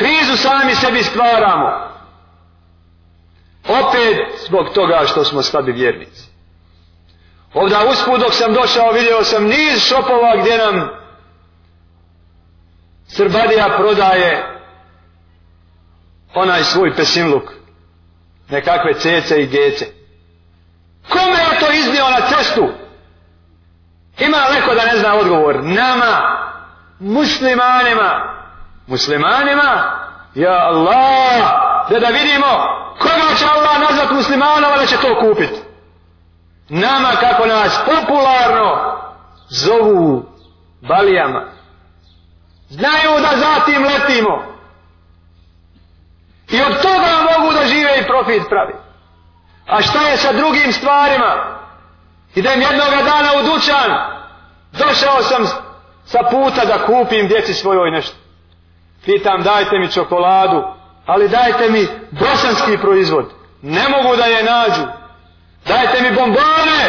Krizu 0.00 0.36
sami 0.36 0.74
sebi 0.74 1.02
stvaramo. 1.02 1.90
Opet 3.68 4.16
zbog 4.46 4.68
toga 4.74 5.02
što 5.06 5.24
smo 5.24 5.42
slabi 5.42 5.72
vjernici. 5.72 6.22
Ovda 7.54 7.84
usput 7.90 8.20
dok 8.20 8.34
sam 8.34 8.52
došao 8.52 8.92
vidio 8.92 9.24
sam 9.24 9.44
niz 9.44 9.82
šopova 9.88 10.36
gdje 10.40 10.58
nam 10.58 10.88
Srbadija 13.08 13.76
prodaje 13.78 14.60
onaj 16.34 16.64
svoj 16.64 16.94
pesimluk. 16.96 17.52
Nekakve 18.48 18.94
cece 18.94 19.42
i 19.42 19.46
gece. 19.46 19.86
Kome 21.08 21.38
je 21.52 21.60
to 21.60 21.72
iznio 21.72 22.04
na 22.10 22.28
cestu? 22.28 22.68
Ima 24.18 24.38
neko 24.54 24.74
da 24.74 24.84
ne 24.84 24.98
zna 24.98 25.14
odgovor. 25.14 25.64
Nama, 25.64 26.38
muslimanima. 26.98 28.39
Muslimanima? 28.90 29.70
Ja 30.34 30.56
Allah! 30.70 31.70
Da 31.90 31.98
da 31.98 32.06
vidimo 32.06 32.80
koga 32.98 33.34
će 33.38 33.44
Allah 33.46 33.80
nazvat 33.80 34.10
muslimanova 34.10 34.76
da 34.76 34.86
će 34.86 34.96
to 34.96 35.20
kupiti 35.20 35.60
nama 36.68 37.10
kako 37.20 37.46
nas 37.46 37.80
popularno 37.86 38.96
zovu 39.48 40.26
balijama 40.88 41.44
znaju 42.68 43.20
da 43.20 43.36
zatim 43.36 43.84
letimo 43.84 44.42
i 46.50 46.62
od 46.62 46.82
toga 46.82 47.38
mogu 47.38 47.52
da 47.52 47.66
žive 47.66 47.98
i 47.98 48.06
profit 48.06 48.42
pravi 48.48 48.74
a 49.66 49.82
šta 49.82 50.08
je 50.08 50.16
sa 50.16 50.32
drugim 50.32 50.72
stvarima 50.72 51.58
idem 52.34 52.60
jednoga 52.60 53.02
dana 53.04 53.30
u 53.40 53.42
dućan 53.42 53.90
došao 54.72 55.22
sam 55.22 55.46
sa 56.04 56.18
puta 56.30 56.64
da 56.64 56.86
kupim 56.86 57.28
djeci 57.28 57.54
svojoj 57.54 57.90
nešto. 57.90 58.19
Pitam 59.04 59.42
dajte 59.42 59.78
mi 59.78 59.92
čokoladu, 59.92 60.62
ali 61.06 61.28
dajte 61.28 61.70
mi 61.70 61.86
bosanski 62.10 62.78
proizvod. 62.78 63.30
Ne 63.62 63.88
mogu 63.88 64.16
da 64.16 64.24
je 64.24 64.44
nađu. 64.44 64.86
Dajte 65.66 66.02
mi 66.02 66.16
bombone, 66.16 66.82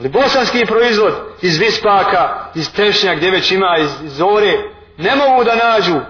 ali 0.00 0.08
bosanski 0.08 0.66
proizvod 0.66 1.14
iz 1.42 1.58
Vispaka, 1.58 2.50
iz 2.54 2.72
Tešnja 2.72 3.14
gdje 3.14 3.30
već 3.30 3.52
ima, 3.52 3.78
iz, 3.78 3.90
iz 4.04 4.12
Zore, 4.12 4.52
ne 4.98 5.16
mogu 5.16 5.44
da 5.44 5.70
nađu. 5.70 6.00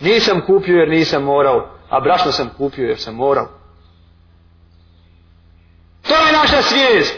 Nisam 0.00 0.40
kupio 0.46 0.78
jer 0.78 0.88
nisam 0.88 1.22
morao, 1.22 1.68
a 1.90 2.00
brašno 2.00 2.32
sam 2.32 2.50
kupio 2.58 2.88
jer 2.88 2.98
sam 3.00 3.14
morao. 3.14 3.48
To 6.08 6.14
je 6.14 6.32
naša 6.32 6.62
svijest. 6.62 7.16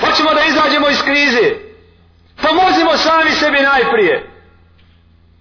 Hoćemo 0.00 0.34
da 0.34 0.44
izađemo 0.44 0.88
iz 0.88 1.02
krize. 1.02 1.54
Pomozimo 2.42 2.96
sami 2.96 3.30
sebi 3.30 3.58
najprije. 3.60 4.33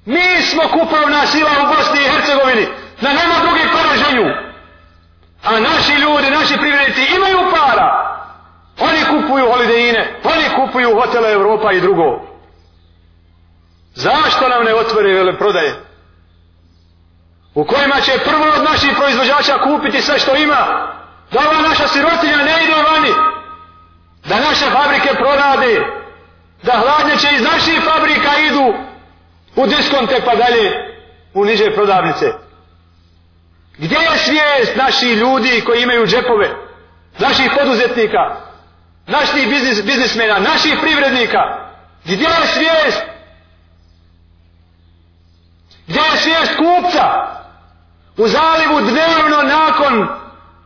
Mi 0.05 0.41
smo 0.41 0.63
kupovna 0.63 1.27
sila 1.27 1.49
u 1.63 1.75
Bosni 1.75 1.99
i 1.99 2.09
Hercegovini. 2.09 2.67
Na 3.01 3.09
nema 3.09 3.35
drugih 3.41 3.67
poraženju. 3.71 4.33
A 5.43 5.59
naši 5.59 5.93
ljudi, 5.93 6.29
naši 6.31 6.57
privrednici 6.57 7.15
imaju 7.15 7.51
para. 7.51 8.13
Oni 8.79 8.99
kupuju 9.05 9.51
holidejine, 9.51 10.19
oni 10.23 10.55
kupuju 10.55 10.95
hotele 10.99 11.31
Evropa 11.31 11.71
i 11.71 11.81
drugo. 11.81 12.21
Zašto 13.95 14.49
nam 14.49 14.63
ne 14.63 14.73
otvore 14.73 15.13
vele 15.13 15.37
prodaje? 15.37 15.73
U 17.55 17.65
kojima 17.65 18.01
će 18.01 18.11
prvo 18.25 18.45
od 18.57 18.63
naših 18.63 18.91
proizvođača 18.97 19.57
kupiti 19.63 20.01
sve 20.01 20.19
što 20.19 20.35
ima. 20.35 20.91
Da 21.31 21.39
ova 21.39 21.61
naša 21.61 21.87
sirotinja 21.87 22.37
ne 22.37 22.63
ide 22.63 22.75
vani. 22.91 23.13
Da 24.25 24.39
naše 24.39 24.65
fabrike 24.65 25.09
prorade. 25.13 25.79
Da 26.63 26.71
hladnjače 26.71 27.27
iz 27.35 27.41
naših 27.41 27.81
fabrika 27.83 28.31
idu 28.37 28.73
u 29.55 29.67
diskonte 29.67 30.21
pa 30.25 30.35
dalje 30.35 30.71
u 31.33 31.45
niže 31.45 31.73
prodavnice. 31.75 32.33
Gdje 33.77 33.95
je 33.95 34.17
svijest 34.17 34.75
naših 34.75 35.17
ljudi 35.17 35.61
koji 35.65 35.81
imaju 35.81 36.07
džepove? 36.07 36.49
Naših 37.19 37.51
poduzetnika? 37.59 38.53
naših 39.07 39.49
biznis, 39.49 39.83
biznismena, 39.83 40.39
naših 40.39 40.73
privrednika. 40.81 41.39
Gdje 42.03 42.27
je 42.27 42.47
svijest? 42.47 43.03
Gdje 45.87 45.99
je 45.99 46.17
svijest 46.17 46.51
kupca? 46.57 47.27
U 48.17 48.27
zalivu 48.27 48.81
dnevno 48.81 49.41
nakon 49.41 50.07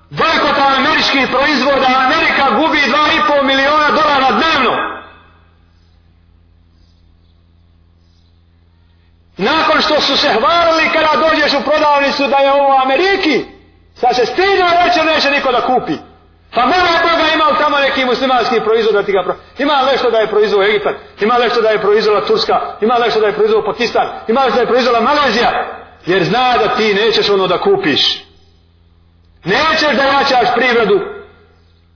bojkota 0.09 0.67
američkih 0.77 1.27
proizvoda 1.31 1.87
Amerika 2.05 2.49
gubi 2.55 2.77
2,5 2.77 3.43
miliona 3.43 3.91
dolara 3.91 4.31
dnevno. 4.31 4.96
Nakon 9.37 9.81
što 9.81 10.01
su 10.01 10.17
se 10.17 10.27
hvalili 10.27 10.89
kada 10.93 11.29
dođeš 11.29 11.53
u 11.53 11.63
prodavnicu 11.63 12.27
da 12.27 12.37
je 12.37 12.51
ovo 12.51 12.81
Ameriki, 12.83 13.45
sad 13.95 14.15
se 14.15 14.25
stidno 14.25 14.67
reći 14.83 14.99
neće 15.05 15.31
niko 15.31 15.51
da 15.51 15.61
kupi. 15.61 15.93
Pa 16.55 16.65
mora 16.65 16.93
Boga 17.03 17.25
ima 17.33 17.59
tamo 17.59 17.77
neki 17.79 18.05
muslimanski 18.05 18.59
proizvod 18.59 18.93
da 18.93 19.03
ti 19.03 19.11
ga 19.11 19.23
pro... 19.23 19.35
Ima 19.57 19.73
nešto 19.91 20.11
da 20.11 20.17
je 20.17 20.27
proizvod 20.27 20.65
Egipat, 20.67 20.95
ima 21.19 21.37
nešto 21.37 21.61
da 21.61 21.69
je 21.69 21.81
proizvola 21.81 22.25
Turska, 22.25 22.77
ima 22.81 22.95
nešto 22.99 23.19
da 23.19 23.27
je 23.27 23.33
proizvod 23.33 23.65
Pakistan, 23.65 24.07
ima 24.27 24.41
nešto 24.41 24.55
da 24.55 24.61
je 24.61 24.67
proizvola 24.67 25.01
Malezija. 25.01 25.51
Jer 26.05 26.23
zna 26.23 26.57
da 26.57 26.75
ti 26.75 26.93
nećeš 26.93 27.29
ono 27.29 27.47
da 27.47 27.61
kupiš. 27.61 28.23
Nećeš 29.43 29.91
da 29.97 30.03
jačaš 30.03 30.53
privredu 30.55 30.99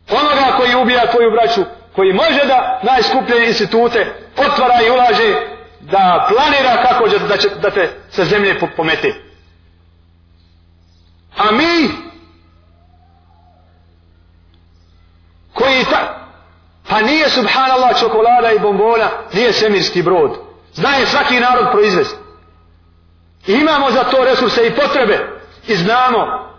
onoga 0.10 0.58
koji 0.58 0.76
ubija 0.76 1.12
tvoju 1.12 1.32
braću, 1.32 1.62
koji 1.96 2.14
može 2.14 2.46
da 2.46 2.80
najskuplje 2.84 3.48
institute 3.48 4.14
otvara 4.38 4.82
i 4.88 4.90
ulaže, 4.90 5.51
da 5.82 6.28
planira 6.30 6.84
kako 6.90 7.10
će, 7.10 7.20
da, 7.20 7.38
će, 7.38 7.50
da 7.50 7.72
te 7.72 7.90
sa 8.10 8.26
zemlje 8.26 8.60
pomete. 8.78 9.14
A 11.38 11.52
mi 11.52 11.90
koji 15.54 15.86
ta 15.86 16.22
pa 16.90 17.02
nije 17.02 17.30
subhanallah 17.30 18.00
čokolada 18.00 18.52
i 18.52 18.60
bombona 18.60 19.10
nije 19.34 19.54
semirski 19.54 20.02
brod. 20.02 20.40
Znaje 20.74 21.06
svaki 21.06 21.40
narod 21.40 21.72
proizvesti. 21.72 22.16
I 23.48 23.54
imamo 23.54 23.92
za 23.92 24.04
to 24.04 24.24
resurse 24.24 24.68
i 24.68 24.76
potrebe. 24.76 25.42
I 25.68 25.76
znamo. 25.76 26.52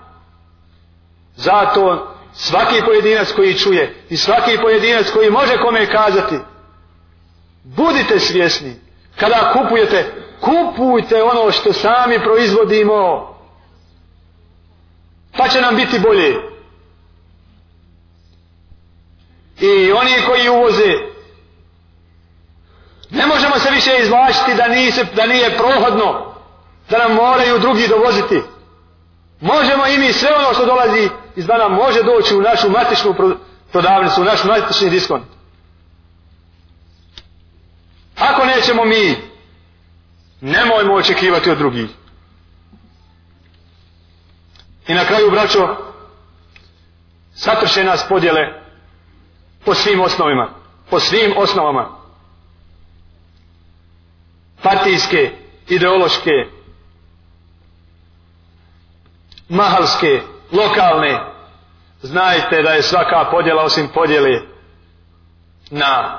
Zato 1.37 2.14
svaki 2.35 2.83
pojedinac 2.85 3.33
koji 3.33 3.59
čuje 3.59 4.05
i 4.11 4.16
svaki 4.16 4.59
pojedinac 4.62 5.11
koji 5.11 5.31
može 5.31 5.59
kome 5.59 5.87
kazati 5.87 6.39
budite 7.64 8.20
svjesni 8.20 8.82
kada 9.23 9.53
kupujete 9.53 10.23
kupujte 10.43 11.23
ono 11.23 11.53
što 11.53 11.73
sami 11.73 12.18
proizvodimo. 12.18 13.29
Pa 15.37 15.49
će 15.49 15.61
nam 15.61 15.77
biti 15.77 15.99
bolje. 15.99 16.35
I 19.61 19.93
oni 19.93 20.11
koji 20.27 20.49
uvoze 20.49 20.93
ne 23.11 23.27
možemo 23.27 23.59
se 23.59 23.70
više 23.70 23.91
izvlačiti 24.03 24.55
da, 24.55 24.68
nije, 24.68 24.93
da 25.14 25.27
nije 25.27 25.59
prohodno 25.59 26.35
da 26.91 26.99
nam 26.99 27.14
moraju 27.14 27.59
drugi 27.59 27.89
dovoziti. 27.89 28.43
Možemo 29.41 29.87
i 29.87 29.99
mi 29.99 30.12
sve 30.12 30.29
ono 30.37 30.55
što 30.55 30.66
dolazi 30.66 31.09
izvana 31.37 31.68
može 31.68 32.03
doći 32.03 32.37
u 32.37 32.41
našu 32.41 32.70
matičnu 32.70 33.14
prodavnicu 33.73 34.20
u 34.20 34.25
naš 34.25 34.45
matični 34.45 34.91
diskont 34.91 35.25
ako 38.33 38.45
nećemo 38.45 38.85
mi 38.85 39.16
nemojmo 40.41 40.95
očekivati 40.95 41.51
od 41.51 41.59
drugih. 41.59 41.91
I 44.89 44.95
na 44.95 45.05
kraju 45.05 45.30
braćo 45.30 45.76
satrše 47.35 47.85
nas 47.85 48.09
podjele 48.09 48.62
po 49.64 49.74
svim 49.74 50.01
osnovima 50.01 50.62
po 50.93 51.01
svim 51.01 51.33
osnovama. 51.37 51.89
Partijske 54.62 55.30
ideološke 55.68 56.30
mahalske 59.49 60.20
lokalne. 60.53 61.20
Znajte 62.03 62.62
da 62.62 62.70
je 62.70 62.83
svaka 62.83 63.28
podjela 63.30 63.62
osim 63.62 63.89
podjele 63.95 64.41
na 65.70 66.18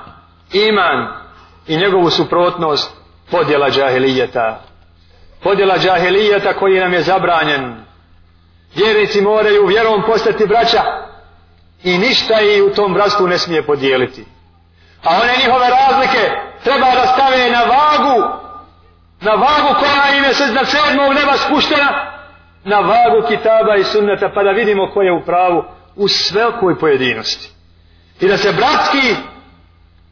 iman 0.54 1.23
i 1.68 1.78
njegovu 1.78 2.10
suprotnost 2.10 2.92
podjela 3.32 3.70
džahilijeta 3.70 4.62
podjela 5.44 5.78
džahilijeta 5.78 6.54
koji 6.54 6.80
nam 6.80 6.94
je 6.94 7.02
zabranjen 7.02 7.76
vjernici 8.76 9.22
moraju 9.22 9.66
vjerom 9.66 10.04
postati 10.08 10.48
braća 10.48 10.82
i 11.84 11.98
ništa 11.98 12.42
i 12.42 12.62
u 12.62 12.74
tom 12.74 12.94
bratstvu 12.94 13.28
ne 13.28 13.38
smije 13.38 13.66
podijeliti. 13.66 14.26
A 15.04 15.10
one 15.22 15.34
njihove 15.46 15.68
razlike 15.70 16.32
treba 16.64 16.92
da 16.92 17.08
stave 17.08 17.52
na 17.52 17.64
vagu, 17.64 18.22
na 19.22 19.32
vagu 19.32 19.80
koja 19.80 20.18
im 20.18 20.24
je 20.24 20.34
se 20.34 20.48
na 20.48 20.66
sedmog 20.66 21.14
neba 21.14 21.38
spuštena, 21.38 21.90
na 22.64 22.80
vagu 22.80 23.28
kitaba 23.28 23.76
i 23.76 23.84
sunneta, 23.84 24.32
pa 24.36 24.44
da 24.44 24.52
vidimo 24.52 24.92
ko 24.94 25.02
je 25.02 25.14
u 25.14 25.26
pravu 25.26 25.64
u 25.96 26.08
svelkoj 26.08 26.80
pojedinosti. 26.80 27.50
I 28.20 28.28
da 28.28 28.38
se 28.38 28.52
bratski 28.52 29.16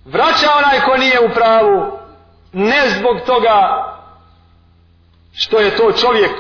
vraća 0.06 0.48
onaj 0.58 0.82
ko 0.82 0.98
nije 0.98 1.20
u 1.20 1.34
pravu, 1.34 1.92
ne 2.54 2.90
zbog 2.90 3.18
toga 3.26 3.88
što 5.34 5.60
je 5.60 5.78
to 5.78 5.92
čovjek, 5.92 6.32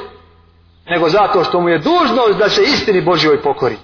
nego 0.86 1.10
zato 1.10 1.44
što 1.44 1.62
mu 1.62 1.70
je 1.70 1.78
dužnost 1.80 2.40
da 2.40 2.50
se 2.50 2.62
istini 2.62 3.02
Božjoj 3.02 3.42
pokori. 3.42 3.78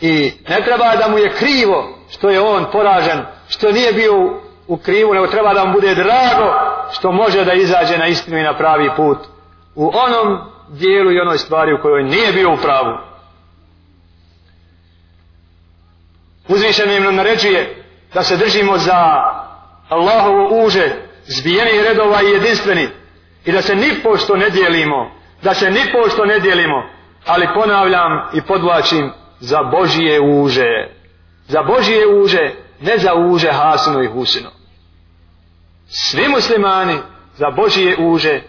I 0.00 0.32
ne 0.48 0.62
treba 0.64 0.96
da 0.96 1.08
mu 1.08 1.18
je 1.18 1.34
krivo 1.34 1.98
što 2.10 2.30
je 2.30 2.40
on 2.40 2.66
poražen, 2.72 3.22
što 3.48 3.72
nije 3.72 3.92
bio 3.92 4.40
u 4.66 4.76
krivu, 4.76 5.14
nego 5.14 5.26
treba 5.26 5.54
da 5.54 5.64
mu 5.64 5.72
bude 5.72 5.94
drago 5.94 6.54
što 6.92 7.12
može 7.12 7.44
da 7.44 7.52
izađe 7.52 7.98
na 7.98 8.06
istinu 8.06 8.38
i 8.38 8.42
na 8.42 8.56
pravi 8.56 8.90
put. 8.96 9.18
U 9.74 9.90
onom 9.94 10.38
dijelu 10.68 11.12
i 11.12 11.20
onoj 11.20 11.38
stvari 11.38 11.74
u 11.74 11.82
kojoj 11.82 12.02
nije 12.02 12.32
bio 12.32 12.52
u 12.52 12.56
pravu. 12.56 12.98
Uzvišen 16.48 16.90
im 16.90 17.14
naređuje 17.14 17.83
da 18.14 18.22
se 18.22 18.36
držimo 18.36 18.78
za 18.78 19.22
Allahovo 19.88 20.64
uže, 20.66 20.92
zbijeni 21.26 21.82
redova 21.82 22.22
i 22.22 22.30
jedinstveni 22.30 22.88
i 23.44 23.52
da 23.52 23.62
se 23.62 23.74
ni 23.74 24.02
pošto 24.02 24.36
ne 24.36 24.50
dijelimo, 24.50 25.10
da 25.42 25.54
se 25.54 25.70
ni 25.70 25.80
pošto 25.92 26.24
ne 26.24 26.38
dijelimo, 26.38 26.82
ali 27.26 27.48
ponavljam 27.54 28.30
i 28.34 28.42
podvlačim 28.42 29.10
za 29.40 29.58
Božije 29.62 30.20
uže. 30.20 30.88
Za 31.48 31.62
Božije 31.62 32.06
uže, 32.06 32.54
ne 32.80 32.98
za 32.98 33.14
uže 33.14 33.52
Hasino 33.52 34.02
i 34.02 34.06
Husino. 34.06 34.50
Svi 35.86 36.28
muslimani 36.28 36.98
za 37.36 37.50
Božije 37.50 37.96
uže, 37.98 38.40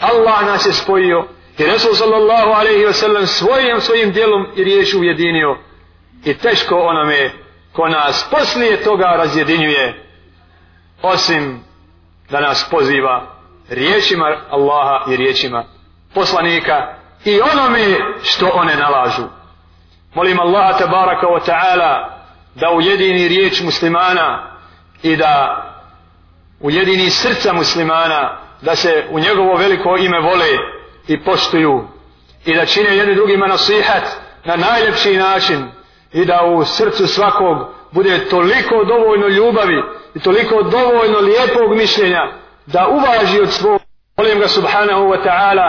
Allah 0.00 0.46
nas 0.46 0.66
je 0.66 0.72
spojio 0.72 1.28
i 1.58 1.64
Resul 1.64 1.94
sallallahu 1.94 2.50
alaihi 2.50 2.84
wasallam 2.84 3.26
svojim 3.26 3.80
svojim 3.80 4.12
dijelom 4.12 4.46
i 4.56 4.64
riječu 4.64 5.00
ujedinio 5.00 5.56
i 6.24 6.34
teško 6.34 6.74
onome 6.74 7.43
ko 7.74 7.88
nas 7.88 8.26
poslije 8.30 8.82
toga 8.82 9.04
razjedinjuje 9.04 10.04
osim 11.02 11.64
da 12.30 12.40
nas 12.40 12.68
poziva 12.70 13.26
riječima 13.68 14.36
Allaha 14.50 15.10
i 15.12 15.16
riječima 15.16 15.64
poslanika 16.14 16.94
i 17.24 17.40
onome 17.40 17.96
što 18.22 18.50
one 18.54 18.76
nalažu. 18.76 19.22
Molim 20.14 20.40
Allaha 20.40 20.78
tabaraka 20.78 21.26
wa 21.26 21.40
ta'ala 21.46 22.08
da 22.54 22.70
ujedini 22.70 23.28
riječ 23.28 23.62
muslimana 23.62 24.50
i 25.02 25.16
da 25.16 25.64
ujedini 26.60 27.10
srca 27.10 27.52
muslimana 27.52 28.38
da 28.62 28.76
se 28.76 29.06
u 29.10 29.18
njegovo 29.18 29.56
veliko 29.56 29.96
ime 29.96 30.20
vole 30.20 30.46
i 31.08 31.24
poštuju 31.24 31.88
i 32.44 32.54
da 32.54 32.66
čine 32.66 32.96
jedni 32.96 33.14
drugima 33.14 33.46
nasihat 33.46 34.02
na 34.44 34.56
najljepši 34.56 35.16
način 35.16 35.70
i 36.14 36.24
da 36.24 36.38
u 36.56 36.64
srcu 36.64 37.06
svakog 37.06 37.56
bude 37.92 38.18
toliko 38.30 38.84
dovoljno 38.84 39.28
ljubavi 39.28 39.82
i 40.14 40.20
toliko 40.20 40.62
dovoljno 40.62 41.18
lijepog 41.18 41.76
mišljenja 41.76 42.22
da 42.66 42.88
uvaži 42.88 43.40
od 43.40 43.50
svog. 43.50 43.80
Molim 44.16 44.38
ga 44.38 44.48
subhanahu 44.48 45.04
wa 45.12 45.18
ta'ala 45.26 45.68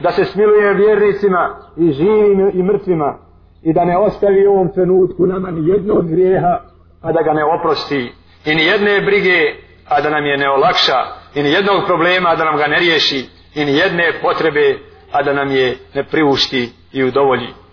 da 0.00 0.10
se 0.12 0.24
smiluje 0.24 0.74
vjernicima 0.74 1.56
i 1.76 1.92
živim 1.92 2.50
i 2.54 2.62
mrtvima 2.62 3.18
i 3.62 3.72
da 3.72 3.84
ne 3.84 3.98
ostavi 3.98 4.46
u 4.46 4.52
ovom 4.52 4.72
trenutku 4.72 5.26
nama 5.26 5.50
ni 5.50 5.68
jednog 5.68 6.10
grijeha 6.10 6.60
a 7.02 7.12
da 7.12 7.22
ga 7.22 7.32
ne 7.32 7.44
oprosti 7.44 8.12
i 8.44 8.54
ni 8.54 8.64
jedne 8.64 9.00
brige 9.00 9.40
a 9.88 10.00
da 10.00 10.10
nam 10.10 10.24
je 10.26 10.36
ne 10.36 10.50
olakša 10.50 10.98
i 11.34 11.42
ni 11.42 11.50
jednog 11.50 11.84
problema 11.86 12.28
a 12.28 12.36
da 12.36 12.44
nam 12.44 12.56
ga 12.56 12.66
ne 12.66 12.78
riješi 12.78 13.26
i 13.54 13.64
ni 13.64 13.76
jedne 13.76 14.12
potrebe 14.22 14.78
a 15.12 15.22
da 15.22 15.32
nam 15.32 15.50
je 15.50 15.76
ne 15.94 16.04
priušti 16.04 16.72
i 16.92 17.04
udovolji 17.04 17.63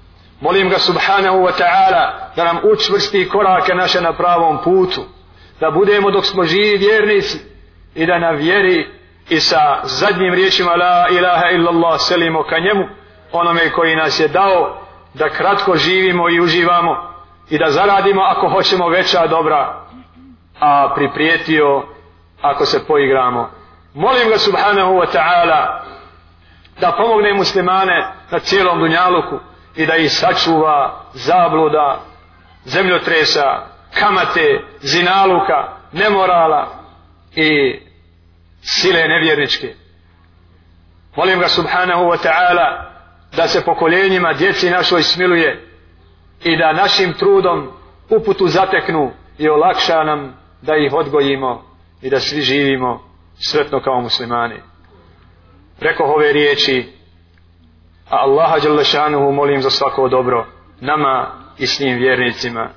molim 0.42 0.70
ga 0.70 0.80
subhanahu 0.80 1.38
wa 1.38 1.52
ta'ala 1.58 2.32
da 2.36 2.44
nam 2.44 2.60
učvrsti 2.74 3.30
korake 3.30 3.76
naše 3.76 4.02
na 4.02 4.14
pravom 4.14 4.58
putu. 4.64 5.02
Da 5.60 5.72
budemo 5.72 6.12
dok 6.12 6.26
smo 6.26 6.44
živi 6.46 6.78
vjernici 6.78 7.40
i 7.96 8.06
da 8.06 8.20
na 8.20 8.30
vjeri 8.30 8.90
i 9.30 9.40
sa 9.40 9.80
zadnjim 9.84 10.34
riječima 10.34 10.72
la 10.76 11.08
ilaha 11.12 11.50
illallah 11.52 12.00
selimo 12.00 12.44
ka 12.44 12.60
njemu 12.60 12.86
onome 13.32 13.72
koji 13.72 13.96
nas 13.96 14.20
je 14.20 14.28
dao 14.28 14.82
da 15.14 15.30
kratko 15.30 15.76
živimo 15.76 16.30
i 16.30 16.40
uživamo 16.40 17.12
i 17.50 17.58
da 17.58 17.72
zaradimo 17.72 18.22
ako 18.22 18.50
hoćemo 18.50 18.90
veća 18.90 19.28
dobra 19.28 19.82
a 20.60 20.94
priprijetio 20.96 21.84
ako 22.42 22.66
se 22.66 22.88
poigramo. 22.88 23.50
Molim 23.94 24.30
ga 24.30 24.38
subhanahu 24.38 24.94
wa 24.94 25.06
ta'ala 25.14 25.82
da 26.80 26.92
pomogne 26.92 27.34
muslimane 27.34 28.14
na 28.32 28.40
cijelom 28.40 28.80
dunjaluku 28.80 29.40
i 29.76 29.86
da 29.86 29.96
ih 29.96 30.12
sačuva 30.12 31.06
zabluda 31.14 32.02
zemljotresa 32.66 33.68
kamate 34.00 34.62
zinaluka 34.82 35.78
nemorala 35.92 36.68
i 37.36 37.80
sile 38.62 39.08
nevjerničke 39.08 39.74
molim 41.16 41.40
ga 41.40 41.48
subhanahu 41.48 42.04
wa 42.04 42.18
ta'ala 42.18 42.92
da 43.38 43.48
se 43.48 43.66
pokoljenjima 43.66 44.34
djeci 44.34 44.70
našoj 44.70 45.04
smiluje 45.04 45.68
i 46.44 46.58
da 46.58 46.74
našim 46.74 47.14
trudom 47.14 47.72
uputu 48.10 48.48
zateknu 48.48 49.12
i 49.38 49.50
olakša 49.50 50.04
nam 50.04 50.38
da 50.62 50.76
ih 50.76 50.94
odgojimo 50.94 51.64
i 52.02 52.10
da 52.10 52.20
svi 52.20 52.42
živimo 52.42 53.04
sretno 53.40 53.82
kao 53.82 54.02
muslimani. 54.02 54.56
Preko 55.80 56.04
ove 56.04 56.34
riječi, 56.34 56.94
a 58.12 58.18
Allaha 58.18 58.60
Đalešanuhu 58.60 59.32
molim 59.32 59.62
za 59.62 59.70
svako 59.70 60.08
dobro 60.08 60.46
nama 60.82 61.28
i 61.58 61.68
s 61.68 61.80
njim 61.80 61.98
vjernicima. 61.98 62.70